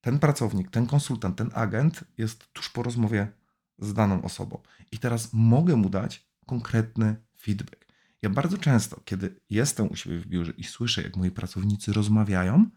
Ten 0.00 0.19
pracownik, 0.19 0.71
ten 0.71 0.87
konsultant, 0.87 1.38
ten 1.38 1.50
agent 1.55 2.05
jest 2.19 2.52
tuż 2.52 2.69
po 2.69 2.83
rozmowie 2.83 3.33
z 3.79 3.95
daną 3.95 4.23
osobą 4.23 4.62
i 4.93 4.99
teraz 4.99 5.31
mogę 5.33 5.76
mu 5.76 5.91
dać 5.91 6.26
konkretny 6.47 7.17
feedback. 7.41 7.87
Ja 8.23 8.31
bardzo 8.31 8.59
często, 8.59 9.00
kiedy 9.05 9.41
jestem 9.50 9.91
u 9.91 9.97
siebie 9.97 10.19
w 10.19 10.26
biurze 10.26 10.52
i 10.57 10.64
słyszę, 10.64 11.02
jak 11.02 11.17
moi 11.17 11.31
pracownicy 11.31 11.93
rozmawiają, 11.93 12.71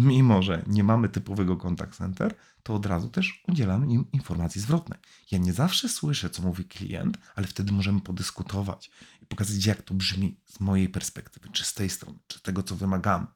mimo 0.00 0.42
że 0.42 0.62
nie 0.66 0.84
mamy 0.84 1.08
typowego 1.08 1.56
contact 1.56 1.98
center, 1.98 2.34
to 2.62 2.74
od 2.74 2.86
razu 2.86 3.08
też 3.08 3.42
udzielam 3.48 3.90
im 3.90 4.10
informacji 4.12 4.60
zwrotnej. 4.60 4.98
Ja 5.30 5.38
nie 5.38 5.52
zawsze 5.52 5.88
słyszę, 5.88 6.30
co 6.30 6.42
mówi 6.42 6.64
klient, 6.64 7.18
ale 7.34 7.46
wtedy 7.46 7.72
możemy 7.72 8.00
podyskutować 8.00 8.90
i 9.22 9.26
pokazać, 9.26 9.66
jak 9.66 9.82
to 9.82 9.94
brzmi 9.94 10.40
z 10.44 10.60
mojej 10.60 10.88
perspektywy, 10.88 11.48
czy 11.52 11.64
z 11.64 11.74
tej 11.74 11.90
strony, 11.90 12.18
czy 12.26 12.42
tego, 12.42 12.62
co 12.62 12.76
wymagamy. 12.76 13.26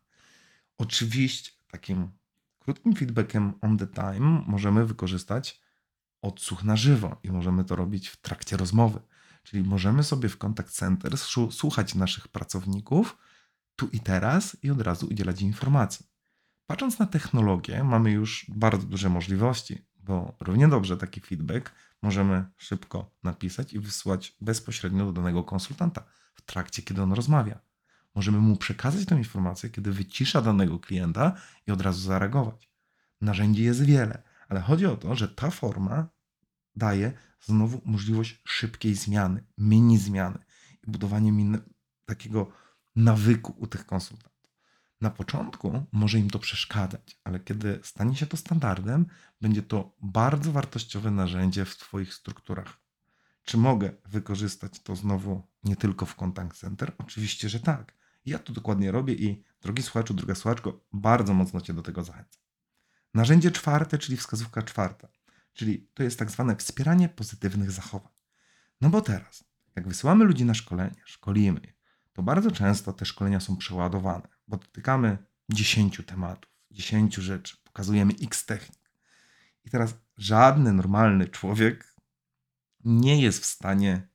Oczywiście 0.79 1.51
takim 1.71 2.09
krótkim 2.59 2.95
feedbackiem 2.95 3.53
on 3.61 3.79
the 3.79 3.87
time 3.87 4.45
możemy 4.47 4.87
wykorzystać 4.87 5.61
odsłuch 6.23 6.65
na 6.65 6.77
żywo 6.77 7.17
i 7.23 7.31
możemy 7.31 7.65
to 7.65 7.77
robić 7.77 8.09
w 8.09 8.17
trakcie 8.17 8.57
rozmowy. 8.57 9.01
Czyli 9.43 9.63
możemy 9.63 10.05
sobie 10.05 10.29
w 10.29 10.39
contact 10.39 10.75
center 10.75 11.13
słuchać 11.51 11.95
naszych 11.95 12.29
pracowników 12.29 13.17
tu 13.77 13.89
i 13.89 14.01
teraz 14.01 14.57
i 14.63 14.71
od 14.71 14.81
razu 14.81 15.07
udzielać 15.07 15.43
informacji. 15.43 16.14
Patrząc 16.67 16.99
na 16.99 17.07
technologię, 17.07 17.85
mamy 17.85 18.11
już 18.11 18.47
bardzo 18.49 18.87
duże 18.87 19.09
możliwości, 19.09 19.87
bo 19.97 20.37
równie 20.41 20.69
dobrze 20.69 20.97
taki 20.97 21.21
feedback 21.21 21.73
możemy 22.03 22.45
szybko 22.57 23.11
napisać 23.23 23.73
i 23.73 23.79
wysłać 23.79 24.37
bezpośrednio 24.41 25.07
do 25.07 25.13
danego 25.13 25.45
konsultanta 25.45 26.05
w 26.35 26.43
trakcie, 26.43 26.83
kiedy 26.83 27.03
on 27.03 27.13
rozmawia. 27.13 27.61
Możemy 28.15 28.39
mu 28.39 28.57
przekazać 28.57 29.07
tę 29.07 29.19
informację, 29.19 29.71
kiedy 29.71 29.93
wycisza 29.93 30.43
danego 30.43 30.79
klienta 30.79 31.37
i 31.67 31.71
od 31.71 31.81
razu 31.81 32.01
zareagować. 32.01 32.71
Narzędzi 33.21 33.63
jest 33.63 33.85
wiele, 33.85 34.23
ale 34.49 34.61
chodzi 34.61 34.87
o 34.87 34.97
to, 34.97 35.15
że 35.15 35.29
ta 35.29 35.51
forma 35.51 36.09
daje 36.77 37.13
znowu 37.41 37.81
możliwość 37.85 38.43
szybkiej 38.45 38.95
zmiany, 38.95 39.45
mini 39.59 39.99
zmiany 39.99 40.39
i 40.89 40.91
budowanie 40.91 41.59
takiego 42.05 42.53
nawyku 42.97 43.55
u 43.59 43.67
tych 43.67 43.87
konsultantów. 43.87 44.34
Na 45.05 45.11
początku 45.11 45.87
może 45.93 46.19
im 46.19 46.31
to 46.31 46.39
przeszkadzać, 46.39 47.19
ale 47.25 47.41
kiedy 47.41 47.81
stanie 47.83 48.17
się 48.17 48.27
to 48.27 48.37
standardem, 48.37 49.07
będzie 49.41 49.63
to 49.63 49.97
bardzo 50.03 50.53
wartościowe 50.53 51.11
narzędzie 51.11 51.65
w 51.65 51.77
Twoich 51.77 52.15
strukturach. 52.15 52.79
Czy 53.45 53.57
mogę 53.57 53.91
wykorzystać 54.05 54.83
to 54.83 54.97
znowu 54.97 55.43
nie 55.65 55.77
tylko 55.77 56.07
w 56.07 56.15
Contact 56.15 56.61
Center? 56.61 56.93
Oczywiście, 56.99 57.49
że 57.49 57.61
tak. 57.61 57.95
Ja 58.27 58.39
to 58.39 58.53
dokładnie 58.53 58.91
robię 58.91 59.15
i 59.15 59.45
drogi 59.63 59.83
słuchaczu, 59.83 60.15
druga 60.15 60.35
słuchaczko, 60.35 60.81
bardzo 60.93 61.35
mocno 61.35 61.61
Cię 61.61 61.75
do 61.75 61.83
tego 61.83 62.05
zachęcam. 62.05 62.43
Narzędzie 63.15 63.51
czwarte, 63.51 63.99
czyli 63.99 64.17
wskazówka 64.17 64.63
czwarta, 64.63 65.09
czyli 65.53 65.89
to 65.95 66.03
jest 66.03 66.19
tak 66.19 66.31
zwane 66.31 66.57
wspieranie 66.57 67.09
pozytywnych 67.09 67.71
zachowań. 67.71 68.13
No 68.81 68.91
bo 68.91 69.01
teraz, 69.01 69.45
jak 69.77 69.89
wysyłamy 69.89 70.25
ludzi 70.25 70.45
na 70.45 70.55
szkolenie, 70.55 71.03
szkolimy 71.05 71.61
je, 71.65 71.73
to 72.13 72.23
bardzo 72.23 72.51
często 72.51 72.93
te 72.93 73.05
szkolenia 73.05 73.41
są 73.41 73.57
przeładowane 73.57 74.34
bo 74.49 74.57
dotykamy 74.57 75.19
10 75.49 76.03
tematów, 76.07 76.53
10 76.71 77.15
rzeczy, 77.15 77.57
pokazujemy 77.65 78.13
x 78.23 78.47
technik. 78.47 78.91
I 79.65 79.71
teraz 79.71 79.95
żadny 80.17 80.73
normalny 80.73 81.29
człowiek 81.29 81.95
nie 82.85 83.23
jest 83.23 83.43
w 83.43 83.47
stanie 83.47 84.09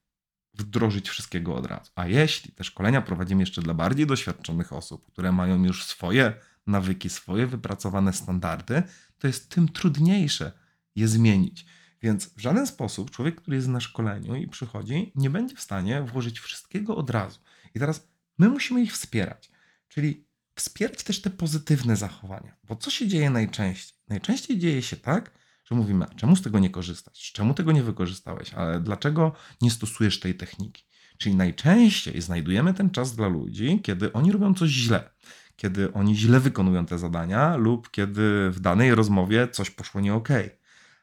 wdrożyć 0.53 1.09
wszystkiego 1.09 1.55
od 1.55 1.65
razu. 1.65 1.91
A 1.95 2.07
jeśli 2.07 2.51
te 2.51 2.63
szkolenia 2.63 3.01
prowadzimy 3.01 3.41
jeszcze 3.41 3.61
dla 3.61 3.73
bardziej 3.73 4.07
doświadczonych 4.07 4.73
osób, 4.73 5.11
które 5.11 5.31
mają 5.31 5.63
już 5.63 5.85
swoje 5.85 6.33
nawyki, 6.67 7.09
swoje 7.09 7.47
wypracowane 7.47 8.13
standardy, 8.13 8.83
to 9.19 9.27
jest 9.27 9.49
tym 9.49 9.69
trudniejsze 9.69 10.51
je 10.95 11.07
zmienić. 11.07 11.65
Więc 12.01 12.33
w 12.33 12.39
żaden 12.39 12.67
sposób 12.67 13.11
człowiek, 13.11 13.41
który 13.41 13.57
jest 13.57 13.67
na 13.67 13.79
szkoleniu 13.79 14.35
i 14.35 14.47
przychodzi, 14.47 15.11
nie 15.15 15.29
będzie 15.29 15.55
w 15.55 15.61
stanie 15.61 16.01
włożyć 16.01 16.39
wszystkiego 16.39 16.95
od 16.95 17.09
razu. 17.09 17.39
I 17.75 17.79
teraz 17.79 18.07
my 18.37 18.49
musimy 18.49 18.81
ich 18.81 18.93
wspierać. 18.93 19.51
Czyli 19.89 20.27
wspierać 20.55 21.03
też 21.03 21.21
te 21.21 21.29
pozytywne 21.29 21.95
zachowania. 21.95 22.57
Bo 22.63 22.75
co 22.75 22.91
się 22.91 23.07
dzieje 23.07 23.29
najczęściej? 23.29 23.97
Najczęściej 24.07 24.59
dzieje 24.59 24.81
się 24.81 24.97
tak, 24.97 25.31
że 25.65 25.75
mówimy, 25.75 26.05
a 26.11 26.15
czemu 26.15 26.35
z 26.35 26.41
tego 26.41 26.59
nie 26.59 26.69
korzystasz? 26.69 27.31
Czemu 27.31 27.53
tego 27.53 27.71
nie 27.71 27.83
wykorzystałeś? 27.83 28.53
Ale 28.53 28.79
dlaczego 28.79 29.33
nie 29.61 29.71
stosujesz 29.71 30.19
tej 30.19 30.35
techniki? 30.35 30.83
Czyli 31.17 31.35
najczęściej 31.35 32.21
znajdujemy 32.21 32.73
ten 32.73 32.89
czas 32.89 33.15
dla 33.15 33.27
ludzi, 33.27 33.79
kiedy 33.83 34.13
oni 34.13 34.31
robią 34.31 34.53
coś 34.53 34.69
źle, 34.69 35.09
kiedy 35.55 35.93
oni 35.93 36.15
źle 36.15 36.39
wykonują 36.39 36.85
te 36.85 36.99
zadania 36.99 37.55
lub 37.55 37.91
kiedy 37.91 38.51
w 38.51 38.59
danej 38.59 38.95
rozmowie 38.95 39.47
coś 39.47 39.69
poszło 39.69 40.01
nie 40.01 40.13
ok. 40.13 40.29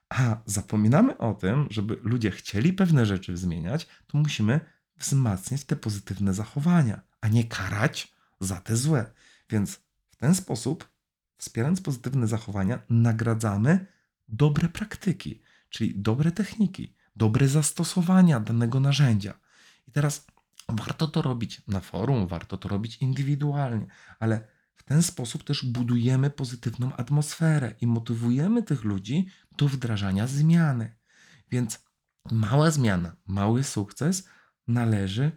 A 0.09 0.37
zapominamy 0.47 1.19
o 1.19 1.35
tym, 1.35 1.67
żeby 1.71 1.99
ludzie 2.03 2.31
chcieli 2.31 2.73
pewne 2.73 3.07
rzeczy 3.07 3.37
zmieniać, 3.37 3.87
to 4.07 4.19
musimy 4.19 4.61
wzmacniać 4.99 5.65
te 5.65 5.77
pozytywne 5.77 6.35
zachowania, 6.35 7.01
a 7.21 7.29
nie 7.29 7.45
karać 7.45 8.16
za 8.41 8.61
te 8.61 8.77
złe. 8.77 9.13
Więc 9.51 9.81
w 10.11 10.17
ten 10.17 10.35
sposób, 10.35 10.89
wspierając 11.39 11.81
pozytywne 11.81 12.27
zachowania, 12.27 12.83
nagradzamy 12.91 13.87
dobre 14.29 14.69
praktyki, 14.69 15.43
czyli 15.69 15.99
dobre 15.99 16.33
techniki, 16.33 16.95
dobre 17.17 17.49
zastosowania 17.49 18.41
danego 18.41 18.81
narzędzia. 18.81 19.39
I 19.89 19.93
teraz 19.93 20.27
warto 20.69 21.09
to 21.09 21.23
robić 21.23 21.63
na 21.69 21.81
forum, 21.81 22.27
warto 22.27 22.57
to 22.57 22.69
robić 22.69 22.97
indywidualnie, 22.97 23.87
ale 24.19 24.49
w 24.75 24.83
ten 24.83 25.03
sposób 25.03 25.45
też 25.45 25.65
budujemy 25.65 26.31
pozytywną 26.31 26.97
atmosferę 26.97 27.75
i 27.81 27.87
motywujemy 27.87 28.63
tych 28.63 28.85
ludzi 28.85 29.29
do 29.57 29.69
wdrażania 29.69 30.27
zmiany. 30.27 30.97
Więc 31.51 31.85
mała 32.31 32.71
zmiana, 32.71 33.17
mały 33.27 33.65
sukces 33.65 34.29
należy 34.69 35.33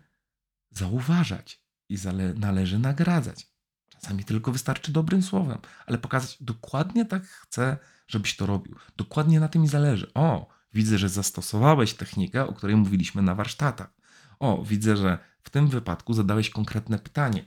zauważać 0.71 1.68
i 1.89 1.97
należy 2.35 2.79
nagradzać. 2.79 3.47
Czasami 3.89 4.23
tylko 4.23 4.51
wystarczy 4.51 4.91
dobrym 4.91 5.23
słowem, 5.23 5.57
ale 5.85 5.97
pokazać 5.97 6.37
dokładnie 6.41 7.05
tak 7.05 7.23
chcę, 7.23 7.77
żebyś 8.07 8.35
to 8.35 8.45
robił. 8.45 8.75
Dokładnie 8.97 9.39
na 9.39 9.47
tym 9.47 9.61
mi 9.61 9.67
zależy. 9.67 10.11
O, 10.13 10.49
widzę, 10.73 10.97
że 10.97 11.09
zastosowałeś 11.09 11.93
technikę, 11.93 12.47
o 12.47 12.53
której 12.53 12.75
mówiliśmy 12.75 13.21
na 13.21 13.35
warsztatach. 13.35 13.93
O, 14.39 14.63
widzę, 14.63 14.97
że 14.97 15.17
w 15.43 15.49
tym 15.49 15.67
wypadku 15.67 16.13
zadałeś 16.13 16.49
konkretne 16.49 16.99
pytanie. 16.99 17.45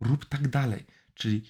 Rób 0.00 0.24
tak 0.24 0.48
dalej. 0.48 0.86
Czyli 1.14 1.42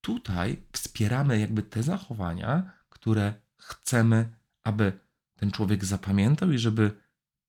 tutaj 0.00 0.66
wspieramy 0.72 1.40
jakby 1.40 1.62
te 1.62 1.82
zachowania, 1.82 2.72
które 2.88 3.34
chcemy, 3.58 4.36
aby 4.62 5.00
ten 5.36 5.50
człowiek 5.50 5.84
zapamiętał 5.84 6.52
i 6.52 6.58
żeby 6.58 7.02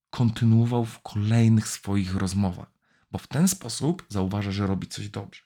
kontynuował 0.09 0.85
w 0.85 0.99
kolejnych 0.99 1.67
swoich 1.67 2.15
rozmowach, 2.15 2.72
bo 3.13 3.19
w 3.19 3.27
ten 3.27 3.47
sposób 3.47 4.05
zauważa, 4.09 4.51
że 4.51 4.67
robi 4.67 4.87
coś 4.87 5.09
dobrze. 5.09 5.41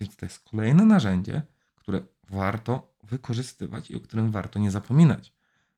Więc 0.00 0.16
to 0.16 0.26
jest 0.26 0.38
kolejne 0.40 0.84
narzędzie, 0.84 1.42
które 1.74 2.02
warto 2.30 2.94
wykorzystywać 3.02 3.90
i 3.90 3.96
o 3.96 4.00
którym 4.00 4.30
warto 4.30 4.58
nie 4.58 4.70
zapominać, 4.70 5.32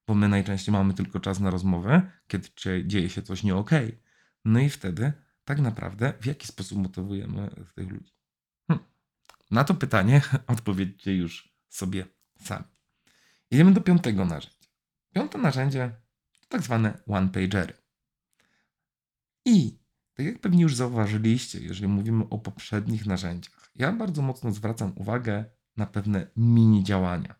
bo 0.07 0.15
my 0.15 0.29
najczęściej 0.29 0.73
mamy 0.73 0.95
tylko 0.95 1.21
czas 1.21 1.41
na 1.41 1.51
rozmowę, 1.51 2.11
kiedy 2.27 2.49
dzieje 2.85 3.11
się 3.11 3.23
coś 3.23 3.43
nie. 3.43 3.65
No 4.45 4.61
i 4.61 4.71
wtedy 4.71 5.13
tak 5.45 5.61
naprawdę 5.61 6.13
w 6.21 6.27
jaki 6.27 6.47
sposób 6.47 6.79
motywujemy 6.79 7.51
tych 7.75 7.91
ludzi? 7.91 8.13
Hm. 8.69 8.81
Na 9.51 9.65
to 9.65 9.75
pytanie 9.75 10.23
odpowiedzcie 10.47 11.17
już 11.17 11.55
sobie 11.69 12.07
sami. 12.41 12.65
Idziemy 13.51 13.73
do 13.73 13.81
piątego 13.81 14.25
narzędzia. 14.25 14.69
Piąte 15.15 15.39
narzędzie 15.39 15.91
to 16.41 16.47
tak 16.49 16.63
zwane 16.63 16.99
one-pagery. 17.07 17.75
I 19.45 19.80
tak 20.21 20.27
jak 20.27 20.41
pewnie 20.41 20.63
już 20.63 20.77
zauważyliście, 20.77 21.61
jeżeli 21.61 21.89
mówimy 21.89 22.25
o 22.31 22.39
poprzednich 22.39 23.07
narzędziach, 23.07 23.71
ja 23.77 23.93
bardzo 23.93 24.23
mocno 24.23 24.53
zwracam 24.53 24.93
uwagę 24.97 25.45
na 25.77 25.87
pewne 25.87 26.27
mini 26.37 26.85
działania, 26.85 27.35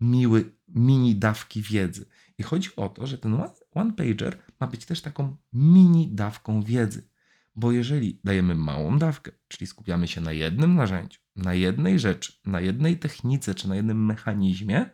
miły, 0.00 0.52
mini 0.68 1.16
dawki 1.16 1.62
wiedzy. 1.62 2.06
I 2.38 2.42
chodzi 2.42 2.76
o 2.76 2.88
to, 2.88 3.06
że 3.06 3.18
ten 3.18 3.38
one-pager 3.74 4.38
ma 4.60 4.66
być 4.66 4.86
też 4.86 5.02
taką 5.02 5.36
mini 5.52 6.08
dawką 6.14 6.62
wiedzy. 6.62 7.08
Bo 7.56 7.72
jeżeli 7.72 8.20
dajemy 8.24 8.54
małą 8.54 8.98
dawkę, 8.98 9.32
czyli 9.48 9.66
skupiamy 9.66 10.08
się 10.08 10.20
na 10.20 10.32
jednym 10.32 10.74
narzędziu, 10.74 11.20
na 11.36 11.54
jednej 11.54 11.98
rzeczy, 11.98 12.32
na 12.46 12.60
jednej 12.60 12.98
technice 12.98 13.54
czy 13.54 13.68
na 13.68 13.76
jednym 13.76 14.06
mechanizmie, 14.06 14.90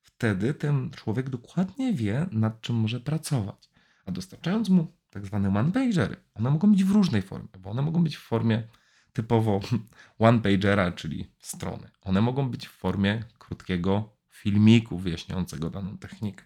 wtedy 0.00 0.54
ten 0.54 0.90
człowiek 0.90 1.30
dokładnie 1.30 1.92
wie, 1.94 2.26
nad 2.32 2.60
czym 2.60 2.76
może 2.76 3.00
pracować. 3.00 3.70
A 4.06 4.12
dostarczając 4.12 4.68
mu 4.68 4.99
tak 5.10 5.26
zwane 5.26 5.48
one-pagery, 5.48 6.16
one 6.34 6.50
mogą 6.50 6.70
być 6.70 6.84
w 6.84 6.90
różnej 6.90 7.22
formie, 7.22 7.48
bo 7.58 7.70
one 7.70 7.82
mogą 7.82 8.04
być 8.04 8.16
w 8.16 8.20
formie 8.20 8.68
typowo 9.12 9.60
one-pagera, 10.18 10.92
czyli 10.92 11.32
strony. 11.38 11.90
One 12.00 12.20
mogą 12.20 12.50
być 12.50 12.68
w 12.68 12.70
formie 12.70 13.24
krótkiego 13.38 14.16
filmiku 14.28 14.98
wyjaśniającego 14.98 15.70
daną 15.70 15.98
technikę. 15.98 16.44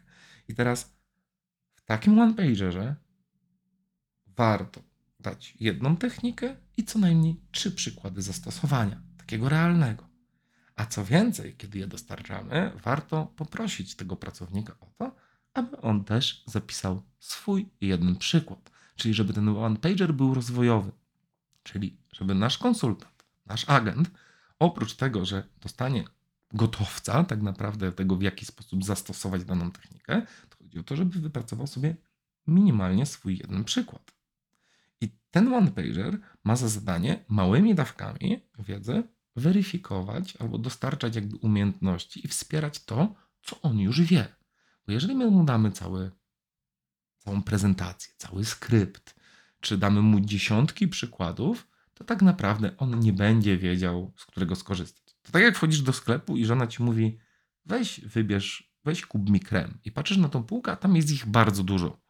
I 0.49 0.54
teraz 0.54 0.94
w 1.75 1.85
takim 1.85 2.18
one-pagerze 2.18 2.97
warto 4.26 4.83
dać 5.21 5.54
jedną 5.61 5.97
technikę 5.97 6.56
i 6.76 6.85
co 6.85 6.99
najmniej 6.99 7.40
trzy 7.50 7.73
przykłady 7.73 8.23
zastosowania, 8.23 9.02
takiego 9.16 9.49
realnego. 9.49 10.09
A 10.76 10.87
co 10.87 11.04
więcej, 11.04 11.56
kiedy 11.56 11.78
je 11.78 11.87
dostarczamy, 11.87 12.73
warto 12.85 13.26
poprosić 13.26 13.97
tego 13.97 14.16
pracownika 14.16 14.76
o 14.80 14.87
to, 14.99 15.16
aby 15.54 15.80
on 15.80 16.04
też 16.04 16.42
zapisał 16.46 17.02
swój 17.18 17.68
jeden 17.80 18.16
przykład. 18.16 18.70
Czyli 18.96 19.14
żeby 19.14 19.32
ten 19.32 19.49
one-pager 19.49 20.12
był 20.12 20.34
rozwojowy. 20.34 20.90
Czyli 21.62 21.96
żeby 22.12 22.34
nasz 22.34 22.58
konsultant, 22.58 23.25
nasz 23.46 23.68
agent, 23.68 24.11
oprócz 24.58 24.94
tego, 24.94 25.25
że 25.25 25.44
dostanie 25.61 26.04
gotowca, 26.52 27.25
tak 27.25 27.42
naprawdę 27.42 27.92
tego, 27.92 28.16
w 28.16 28.23
jaki 28.23 28.46
sposób 28.46 28.84
zastosować 28.84 29.44
daną 29.44 29.70
technikę, 29.70 30.23
to 30.49 30.56
chodzi 30.58 30.78
o 30.78 30.82
to, 30.82 30.96
żeby 30.96 31.20
wypracował 31.20 31.66
sobie 31.66 31.96
minimalnie 32.46 33.06
swój 33.06 33.38
jeden 33.38 33.64
przykład. 33.64 34.12
I 35.00 35.11
ten 35.31 35.55
one-pager 35.55 36.18
ma 36.44 36.57
za 36.57 36.68
zadanie 36.68 37.24
małymi 37.28 37.74
dawkami 37.74 38.40
wiedzy 38.59 39.02
weryfikować 39.37 40.37
albo 40.37 40.59
dostarczać 40.59 41.16
jakby 41.16 41.37
umiejętności 41.37 42.26
i 42.26 42.28
wspierać 42.28 42.85
to, 42.85 43.14
co 43.42 43.61
on 43.61 43.78
już 43.78 44.00
wie. 44.00 44.28
Bo 44.87 44.92
jeżeli 44.92 45.14
my 45.14 45.31
mu 45.31 45.44
damy 45.44 45.73
cały, 45.73 46.11
całą 47.18 47.42
prezentację, 47.42 48.12
cały 48.16 48.44
skrypt, 48.44 49.14
czy 49.61 49.79
damy 49.79 50.03
mu 50.03 50.20
dziesiątki 50.20 50.88
przykładów, 50.88 51.68
to 51.94 52.05
tak 52.05 52.23
naprawdę 52.23 52.77
on 52.77 53.01
nie 53.01 53.12
będzie 53.12 53.59
wiedział, 53.59 54.12
z 54.16 54.25
którego 54.27 54.57
skorzystać. 54.57 55.05
To 55.23 55.33
tak 55.33 55.42
jak 55.42 55.57
wchodzisz 55.57 55.83
do 55.83 55.92
sklepu 55.92 56.37
i 56.37 56.44
żona 56.44 56.66
ci 56.66 56.83
mówi, 56.83 57.18
weź 57.64 58.01
wybierz, 58.01 58.75
weź 58.85 59.07
kup 59.07 59.31
mi 59.31 59.40
krem. 59.40 59.79
I 59.85 59.92
patrzysz 59.92 60.18
na 60.18 60.29
tą 60.29 60.42
półkę, 60.42 60.73
a 60.73 60.77
tam 60.77 60.97
jest 60.97 61.11
ich 61.11 61.27
bardzo 61.27 61.62
dużo. 61.62 62.01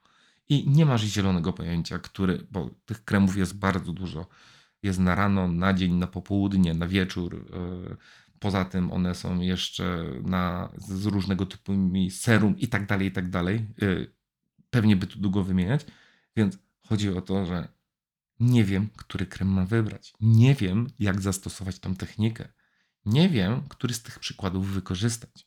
I 0.48 0.70
nie 0.70 0.86
masz 0.86 1.02
zielonego 1.02 1.52
pojęcia, 1.52 1.98
który, 1.98 2.46
bo 2.50 2.70
tych 2.84 3.04
kremów 3.04 3.36
jest 3.36 3.58
bardzo 3.58 3.92
dużo. 3.92 4.26
Jest 4.82 4.98
na 4.98 5.14
rano, 5.14 5.48
na 5.48 5.74
dzień, 5.74 5.94
na 5.94 6.06
popołudnie, 6.06 6.74
na 6.74 6.88
wieczór. 6.88 7.46
Poza 8.44 8.64
tym 8.64 8.92
one 8.92 9.14
są 9.14 9.40
jeszcze 9.40 10.04
na, 10.22 10.72
z 10.78 11.06
różnego 11.06 11.46
typu 11.46 11.72
serum 12.10 12.58
i 12.58 12.68
tak 12.68 12.86
dalej, 12.86 13.08
i 13.08 13.12
tak 13.12 13.30
dalej. 13.30 13.66
Y, 13.82 14.12
pewnie 14.70 14.96
by 14.96 15.06
tu 15.06 15.18
długo 15.18 15.42
wymieniać. 15.42 15.86
Więc 16.36 16.58
chodzi 16.88 17.08
o 17.08 17.20
to, 17.20 17.46
że 17.46 17.68
nie 18.40 18.64
wiem, 18.64 18.88
który 18.96 19.26
krem 19.26 19.48
mam 19.48 19.66
wybrać. 19.66 20.12
Nie 20.20 20.54
wiem, 20.54 20.86
jak 20.98 21.20
zastosować 21.20 21.78
tą 21.78 21.96
technikę. 21.96 22.48
Nie 23.06 23.28
wiem, 23.28 23.62
który 23.68 23.94
z 23.94 24.02
tych 24.02 24.18
przykładów 24.18 24.68
wykorzystać. 24.68 25.46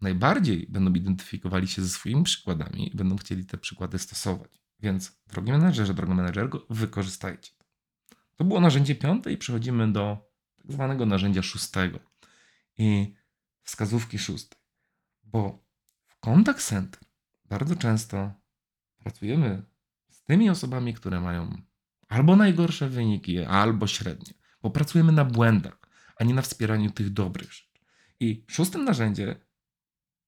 Najbardziej 0.00 0.66
będą 0.68 0.94
identyfikowali 0.94 1.68
się 1.68 1.82
ze 1.82 1.88
swoimi 1.88 2.22
przykładami 2.22 2.92
i 2.92 2.96
będą 2.96 3.16
chcieli 3.16 3.44
te 3.44 3.58
przykłady 3.58 3.98
stosować. 3.98 4.50
Więc, 4.80 5.20
drogi 5.26 5.52
menedżerze, 5.52 5.94
droga 5.94 6.14
menedżerko, 6.14 6.66
wykorzystajcie. 6.70 7.52
To 8.36 8.44
było 8.44 8.60
narzędzie 8.60 8.94
piąte 8.94 9.32
i 9.32 9.36
przechodzimy 9.36 9.92
do 9.92 10.18
tak 10.56 10.72
zwanego 10.72 11.06
narzędzia 11.06 11.42
szóstego 11.42 12.15
i 12.78 13.14
wskazówki 13.62 14.18
szóstej. 14.18 14.58
Bo 15.22 15.64
w 16.06 16.20
contact 16.20 16.66
center 16.68 17.00
bardzo 17.44 17.76
często 17.76 18.32
pracujemy 18.96 19.62
z 20.10 20.22
tymi 20.22 20.50
osobami, 20.50 20.94
które 20.94 21.20
mają 21.20 21.62
albo 22.08 22.36
najgorsze 22.36 22.88
wyniki, 22.88 23.44
albo 23.44 23.86
średnie, 23.86 24.34
bo 24.62 24.70
pracujemy 24.70 25.12
na 25.12 25.24
błędach, 25.24 25.78
a 26.16 26.24
nie 26.24 26.34
na 26.34 26.42
wspieraniu 26.42 26.90
tych 26.90 27.10
dobrych 27.12 27.52
rzeczy. 27.52 27.80
I 28.20 28.44
szóstym 28.48 28.84
narzędzie 28.84 29.36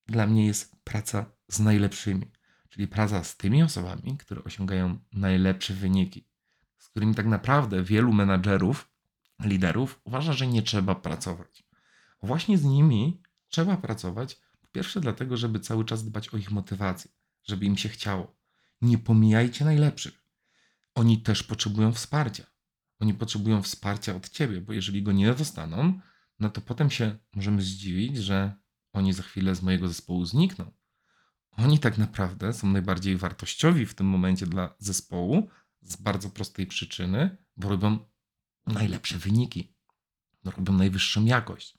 dla 0.06 0.26
mnie 0.26 0.46
jest 0.46 0.76
praca 0.84 1.26
z 1.48 1.60
najlepszymi, 1.60 2.30
czyli 2.68 2.88
praca 2.88 3.24
z 3.24 3.36
tymi 3.36 3.62
osobami, 3.62 4.16
które 4.18 4.44
osiągają 4.44 4.98
najlepsze 5.12 5.74
wyniki, 5.74 6.28
z 6.78 6.88
którymi 6.88 7.14
tak 7.14 7.26
naprawdę 7.26 7.82
wielu 7.82 8.12
menadżerów, 8.12 8.90
liderów 9.40 10.00
uważa, 10.04 10.32
że 10.32 10.46
nie 10.46 10.62
trzeba 10.62 10.94
pracować. 10.94 11.67
Właśnie 12.22 12.58
z 12.58 12.64
nimi 12.64 13.22
trzeba 13.48 13.76
pracować. 13.76 14.40
Po 14.60 14.68
pierwsze, 14.68 15.00
dlatego, 15.00 15.36
żeby 15.36 15.60
cały 15.60 15.84
czas 15.84 16.04
dbać 16.04 16.28
o 16.28 16.36
ich 16.36 16.50
motywację, 16.50 17.10
żeby 17.44 17.66
im 17.66 17.76
się 17.76 17.88
chciało. 17.88 18.36
Nie 18.80 18.98
pomijajcie 18.98 19.64
najlepszych. 19.64 20.24
Oni 20.94 21.22
też 21.22 21.42
potrzebują 21.42 21.92
wsparcia. 21.92 22.46
Oni 23.00 23.14
potrzebują 23.14 23.62
wsparcia 23.62 24.16
od 24.16 24.28
ciebie, 24.28 24.60
bo 24.60 24.72
jeżeli 24.72 25.02
go 25.02 25.12
nie 25.12 25.34
dostaną, 25.34 26.00
no 26.38 26.50
to 26.50 26.60
potem 26.60 26.90
się 26.90 27.18
możemy 27.34 27.62
zdziwić, 27.62 28.16
że 28.16 28.54
oni 28.92 29.12
za 29.12 29.22
chwilę 29.22 29.54
z 29.54 29.62
mojego 29.62 29.88
zespołu 29.88 30.24
znikną. 30.24 30.72
Oni 31.50 31.78
tak 31.78 31.98
naprawdę 31.98 32.52
są 32.52 32.68
najbardziej 32.68 33.16
wartościowi 33.16 33.86
w 33.86 33.94
tym 33.94 34.06
momencie 34.06 34.46
dla 34.46 34.74
zespołu 34.78 35.48
z 35.80 35.96
bardzo 35.96 36.30
prostej 36.30 36.66
przyczyny, 36.66 37.36
bo 37.56 37.68
robią 37.68 37.98
najlepsze 38.66 39.18
wyniki, 39.18 39.74
robią 40.44 40.72
najwyższą 40.72 41.24
jakość 41.24 41.77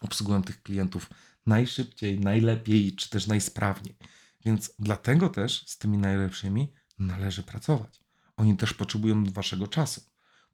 obsługują 0.00 0.42
tych 0.42 0.62
klientów 0.62 1.10
najszybciej, 1.46 2.20
najlepiej, 2.20 2.96
czy 2.96 3.10
też 3.10 3.26
najsprawniej. 3.26 3.96
Więc 4.44 4.74
dlatego 4.78 5.28
też 5.28 5.64
z 5.66 5.78
tymi 5.78 5.98
najlepszymi 5.98 6.72
należy 6.98 7.42
pracować. 7.42 8.00
Oni 8.36 8.56
też 8.56 8.74
potrzebują 8.74 9.24
waszego 9.24 9.66
czasu, 9.66 10.00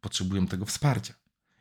potrzebują 0.01 0.47
tego 0.47 0.67
wsparcia. 0.67 1.15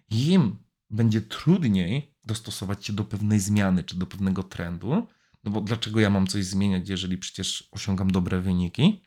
Im 0.09 0.57
będzie 0.89 1.21
trudniej 1.21 2.15
dostosować 2.25 2.85
się 2.85 2.93
do 2.93 3.03
pewnej 3.03 3.39
zmiany 3.39 3.83
czy 3.83 3.95
do 3.95 4.05
pewnego 4.05 4.43
trendu, 4.43 5.07
no 5.43 5.51
bo 5.51 5.61
dlaczego 5.61 5.99
ja 5.99 6.09
mam 6.09 6.27
coś 6.27 6.45
zmieniać, 6.45 6.89
jeżeli 6.89 7.17
przecież 7.17 7.69
osiągam 7.71 8.11
dobre 8.11 8.41
wyniki? 8.41 9.01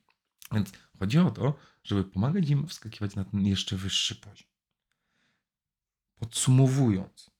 Więc 0.52 0.72
chodzi 0.98 1.18
o 1.18 1.30
to, 1.30 1.56
żeby 1.84 2.04
pomagać 2.04 2.50
im 2.50 2.66
wskakiwać 2.66 3.14
na 3.14 3.24
ten 3.24 3.46
jeszcze 3.46 3.76
wyższy 3.76 4.16
poziom. 4.16 4.48
Podsumowując, 6.16 7.30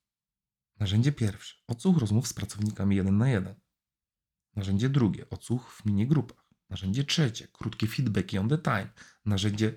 Narzędzie 0.81 1.13
pierwsze. 1.13 1.57
Odsłuch 1.67 1.99
rozmów 1.99 2.29
z 2.29 2.33
pracownikami 2.33 2.97
jeden 2.97 3.19
na 3.19 3.29
jeden. 3.29 3.55
Narzędzie 4.57 4.89
drugie. 4.89 5.31
Odsłuch 5.31 5.73
w 5.73 5.85
minigrupach. 5.85 6.45
Narzędzie 6.71 7.05
trzecie, 7.05 7.49
krótkie 7.49 7.87
feedbacki 7.87 8.39
on 8.39 8.49
the 8.49 8.59
time. 8.59 8.91
Narzędzie 9.25 9.75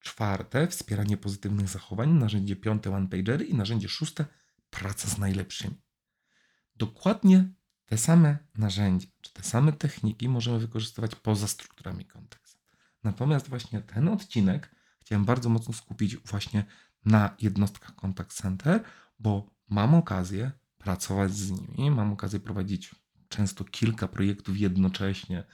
czwarte, 0.00 0.66
wspieranie 0.66 1.16
pozytywnych 1.16 1.68
zachowań. 1.68 2.10
Narzędzie 2.10 2.56
piąte, 2.56 2.90
one-pagery. 2.90 3.44
I 3.44 3.54
narzędzie 3.54 3.88
szóste, 3.88 4.24
praca 4.70 5.08
z 5.08 5.18
najlepszymi. 5.18 5.82
Dokładnie 6.76 7.52
te 7.86 7.98
same 7.98 8.38
narzędzia, 8.54 9.08
czy 9.20 9.32
te 9.32 9.42
same 9.42 9.72
techniki 9.72 10.28
możemy 10.28 10.58
wykorzystywać 10.58 11.14
poza 11.14 11.48
strukturami 11.48 12.04
kontekstu. 12.04 12.64
Natomiast 13.04 13.48
właśnie 13.48 13.80
ten 13.80 14.08
odcinek 14.08 14.70
chciałem 15.00 15.24
bardzo 15.24 15.48
mocno 15.48 15.74
skupić 15.74 16.16
właśnie 16.16 16.64
na 17.04 17.36
jednostkach 17.40 17.94
Contact 17.94 18.32
Center, 18.32 18.84
bo 19.18 19.57
mam 19.68 19.94
okazję 19.94 20.52
pracować 20.78 21.34
z 21.34 21.50
nimi, 21.50 21.90
mam 21.90 22.12
okazję 22.12 22.40
prowadzić 22.40 22.94
często 23.28 23.64
kilka 23.64 24.08
projektów 24.08 24.58
jednocześnie 24.58 25.44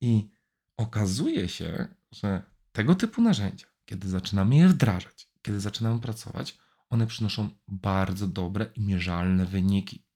i 0.00 0.30
okazuje 0.76 1.48
się, 1.48 1.88
że 2.12 2.42
tego 2.72 2.94
typu 2.94 3.22
narzędzia, 3.22 3.66
kiedy 3.84 4.08
zaczynamy 4.08 4.56
je 4.56 4.68
wdrażać, 4.68 5.28
kiedy 5.42 5.60
zaczynamy 5.60 6.00
pracować, 6.00 6.58
one 6.88 7.06
przynoszą 7.06 7.50
bardzo 7.68 8.26
dobre 8.26 8.70
i 8.74 8.80
mierzalne 8.80 9.46
wyniki. 9.46 10.06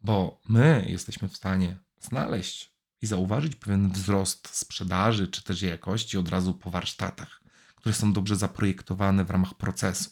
Bo 0.00 0.40
my 0.48 0.86
jesteśmy 0.88 1.28
w 1.28 1.36
stanie 1.36 1.78
znaleźć 2.00 2.74
i 3.02 3.06
zauważyć 3.06 3.56
pewien 3.56 3.90
wzrost 3.90 4.56
sprzedaży 4.56 5.28
czy 5.28 5.44
też 5.44 5.62
jakości 5.62 6.18
od 6.18 6.28
razu 6.28 6.54
po 6.54 6.70
warsztatach, 6.70 7.42
które 7.74 7.94
są 7.94 8.12
dobrze 8.12 8.36
zaprojektowane 8.36 9.24
w 9.24 9.30
ramach 9.30 9.54
procesu. 9.54 10.10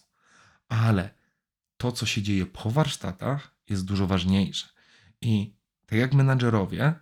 Ale 0.68 1.19
to, 1.80 1.92
co 1.92 2.06
się 2.06 2.22
dzieje 2.22 2.46
po 2.46 2.70
warsztatach, 2.70 3.54
jest 3.68 3.84
dużo 3.84 4.06
ważniejsze. 4.06 4.68
I 5.20 5.54
tak 5.86 5.98
jak 5.98 6.14
menadżerowie 6.14 6.94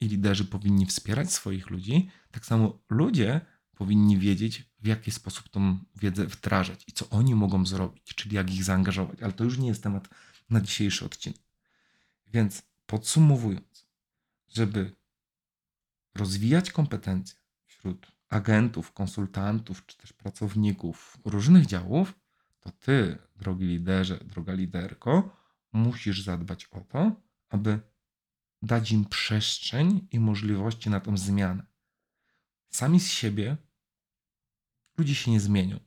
i 0.00 0.08
liderzy 0.08 0.44
powinni 0.44 0.86
wspierać 0.86 1.32
swoich 1.32 1.70
ludzi, 1.70 2.10
tak 2.30 2.46
samo 2.46 2.78
ludzie 2.90 3.40
powinni 3.74 4.18
wiedzieć, 4.18 4.70
w 4.80 4.86
jaki 4.86 5.10
sposób 5.10 5.48
tą 5.48 5.78
wiedzę 5.96 6.26
wdrażać 6.26 6.84
i 6.88 6.92
co 6.92 7.08
oni 7.08 7.34
mogą 7.34 7.66
zrobić, 7.66 8.14
czyli 8.14 8.36
jak 8.36 8.54
ich 8.54 8.64
zaangażować. 8.64 9.22
Ale 9.22 9.32
to 9.32 9.44
już 9.44 9.58
nie 9.58 9.68
jest 9.68 9.82
temat 9.82 10.08
na 10.50 10.60
dzisiejszy 10.60 11.04
odcinek. 11.04 11.42
Więc 12.26 12.62
podsumowując, 12.86 13.86
żeby 14.48 14.96
rozwijać 16.14 16.72
kompetencje 16.72 17.38
wśród 17.66 18.12
agentów, 18.28 18.92
konsultantów 18.92 19.86
czy 19.86 19.96
też 19.96 20.12
pracowników 20.12 21.18
różnych 21.24 21.66
działów, 21.66 22.23
to 22.64 22.72
ty, 22.72 23.18
drogi 23.36 23.66
liderze, 23.66 24.16
droga 24.16 24.52
liderko, 24.52 25.36
musisz 25.72 26.22
zadbać 26.22 26.66
o 26.66 26.80
to, 26.80 27.12
aby 27.48 27.80
dać 28.62 28.92
im 28.92 29.04
przestrzeń 29.04 30.08
i 30.10 30.20
możliwości 30.20 30.90
na 30.90 31.00
tą 31.00 31.16
zmianę. 31.16 31.66
Sami 32.70 33.00
z 33.00 33.10
siebie 33.10 33.56
ludzie 34.98 35.14
się 35.14 35.30
nie 35.30 35.40
zmienią. 35.40 35.80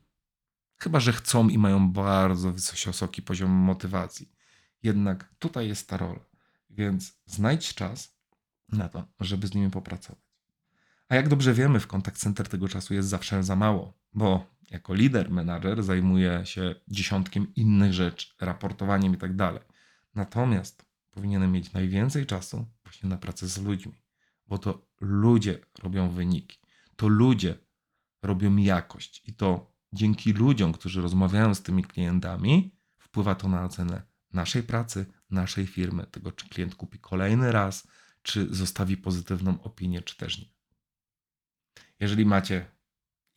Chyba, 0.78 1.00
że 1.00 1.14
chcą 1.14 1.50
i 1.50 1.58
mają 1.58 1.92
bardzo 1.92 2.52
wysoki 2.52 3.22
poziom 3.22 3.52
motywacji. 3.52 4.32
Jednak 4.84 5.36
tutaj 5.40 5.68
jest 5.68 5.90
ta 5.90 5.98
rola. 5.98 6.26
Więc 6.70 7.18
znajdź 7.26 7.74
czas 7.74 8.18
na 8.70 8.90
to, 8.90 9.08
żeby 9.20 9.48
z 9.48 9.54
nimi 9.54 9.72
popracować. 9.72 10.28
A 11.10 11.16
jak 11.16 11.30
dobrze 11.30 11.54
wiemy, 11.54 11.80
w 11.80 11.88
Contact 11.88 12.18
Center 12.18 12.48
tego 12.48 12.68
czasu 12.68 12.94
jest 12.94 13.10
zawsze 13.10 13.44
za 13.44 13.56
mało, 13.56 13.94
bo 14.14 14.57
jako 14.72 14.94
lider, 14.94 15.32
menadżer 15.32 15.84
zajmuje 15.84 16.42
się 16.46 16.76
dziesiątkiem 16.88 17.54
innych 17.56 17.94
rzeczy, 17.94 18.28
raportowaniem 18.42 19.14
i 19.14 19.18
tak 19.18 19.36
dalej. 19.36 19.62
Natomiast 20.16 20.86
powinienem 21.12 21.52
mieć 21.52 21.74
najwięcej 21.74 22.26
czasu 22.26 22.66
właśnie 22.84 23.10
na 23.10 23.18
pracę 23.18 23.48
z 23.48 23.62
ludźmi, 23.62 23.94
bo 24.48 24.58
to 24.58 24.88
ludzie 25.02 25.60
robią 25.80 26.10
wyniki, 26.10 26.60
to 26.96 27.08
ludzie 27.08 27.58
robią 28.22 28.58
jakość 28.58 29.22
i 29.26 29.34
to 29.34 29.72
dzięki 29.94 30.34
ludziom, 30.34 30.74
którzy 30.74 31.02
rozmawiają 31.02 31.56
z 31.56 31.62
tymi 31.62 31.84
klientami, 31.84 32.76
wpływa 32.98 33.36
to 33.36 33.48
na 33.48 33.64
ocenę 33.64 34.02
naszej 34.34 34.64
pracy, 34.64 35.06
naszej 35.30 35.68
firmy, 35.68 36.06
tego 36.06 36.32
czy 36.32 36.50
klient 36.50 36.76
kupi 36.76 37.00
kolejny 37.00 37.52
raz, 37.52 37.88
czy 38.22 38.56
zostawi 38.56 38.98
pozytywną 38.98 39.62
opinię, 39.62 40.02
czy 40.02 40.18
też 40.18 40.40
nie. 40.40 40.48
Jeżeli 42.00 42.26
macie 42.26 42.77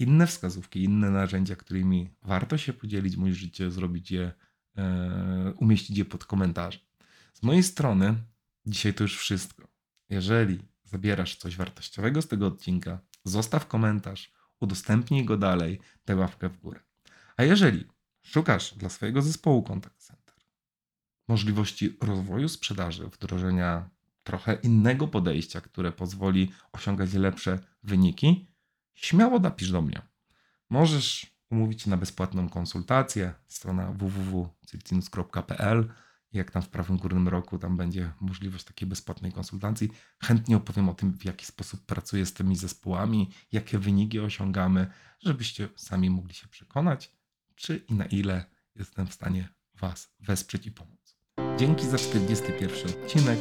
inne 0.01 0.27
wskazówki, 0.27 0.85
inne 0.85 1.11
narzędzia, 1.11 1.57
którymi 1.57 2.11
warto 2.23 2.59
się 2.59 2.73
podzielić, 2.73 3.17
możecie 3.17 3.71
zrobić 3.71 4.11
je, 4.11 4.33
e, 4.77 5.55
umieścić 5.57 5.99
je 5.99 6.05
pod 6.05 6.25
komentarzem. 6.25 6.83
Z 7.35 7.43
mojej 7.43 7.63
strony 7.63 8.15
dzisiaj 8.67 8.95
to 8.95 9.05
już 9.05 9.19
wszystko. 9.19 9.69
Jeżeli 10.09 10.59
zabierasz 10.85 11.37
coś 11.37 11.57
wartościowego 11.57 12.23
z 12.23 12.29
tego 12.29 12.47
odcinka, 12.47 13.01
zostaw 13.25 13.67
komentarz, 13.67 14.33
udostępnij 14.61 15.25
go 15.25 15.37
dalej, 15.37 15.81
daj 16.07 16.17
łapkę 16.17 16.49
w 16.49 16.61
górę. 16.61 16.81
A 17.37 17.45
jeżeli 17.45 17.85
szukasz 18.23 18.75
dla 18.75 18.89
swojego 18.89 19.23
zespołu 19.23 19.63
Contact 19.63 20.07
Center 20.07 20.21
możliwości 21.31 21.97
rozwoju 22.01 22.49
sprzedaży, 22.49 23.07
wdrożenia 23.07 23.91
trochę 24.23 24.55
innego 24.55 25.09
podejścia, 25.09 25.61
które 25.61 25.93
pozwoli 25.93 26.53
osiągać 26.73 27.13
lepsze 27.13 27.59
wyniki, 27.83 28.50
śmiało 29.01 29.39
napisz 29.39 29.71
do 29.71 29.83
mnie. 29.83 30.03
Możesz 30.71 31.27
umówić 31.51 31.83
się 31.83 31.91
na 31.91 31.97
bezpłatną 31.97 32.49
konsultację, 32.49 33.35
strona 33.49 33.93
www.cyrtinus.pl 33.93 35.89
jak 36.33 36.51
tam 36.51 36.63
w 36.63 36.69
prawym 36.69 36.97
górnym 36.97 37.29
roku, 37.29 37.59
tam 37.59 37.77
będzie 37.77 38.13
możliwość 38.21 38.65
takiej 38.65 38.89
bezpłatnej 38.89 39.33
konsultacji. 39.33 39.91
Chętnie 40.23 40.57
opowiem 40.57 40.89
o 40.89 40.95
tym, 40.95 41.13
w 41.13 41.25
jaki 41.25 41.47
sposób 41.47 41.87
pracuję 41.87 42.27
z 42.27 42.33
tymi 42.33 42.57
zespołami, 42.57 43.31
jakie 43.53 43.79
wyniki 43.79 44.21
osiągamy, 44.21 44.87
żebyście 45.21 45.69
sami 45.77 46.11
mogli 46.11 46.35
się 46.35 46.49
przekonać, 46.49 47.13
czy 47.55 47.77
i 47.77 47.95
na 47.95 48.05
ile 48.05 48.45
jestem 48.75 49.07
w 49.07 49.15
stanie 49.15 49.49
Was 49.75 50.15
wesprzeć 50.21 50.67
i 50.67 50.73
pomóc. 50.73 51.17
Dzięki 51.59 51.87
za 51.87 51.99
41 51.99 53.03
odcinek. 53.03 53.39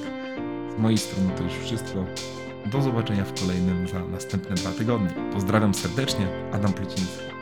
Z 0.76 0.80
mojej 0.80 0.98
strony 0.98 1.36
to 1.38 1.44
już 1.44 1.54
wszystko. 1.54 2.06
Do 2.66 2.82
zobaczenia 2.82 3.26
w 3.26 3.40
kolejnym 3.40 3.88
za 3.88 4.00
następne 4.00 4.56
dwa 4.56 4.72
tygodnie. 4.72 5.10
Pozdrawiam 5.34 5.74
serdecznie, 5.74 6.28
Adam 6.52 6.74
Pluciński. 6.74 7.39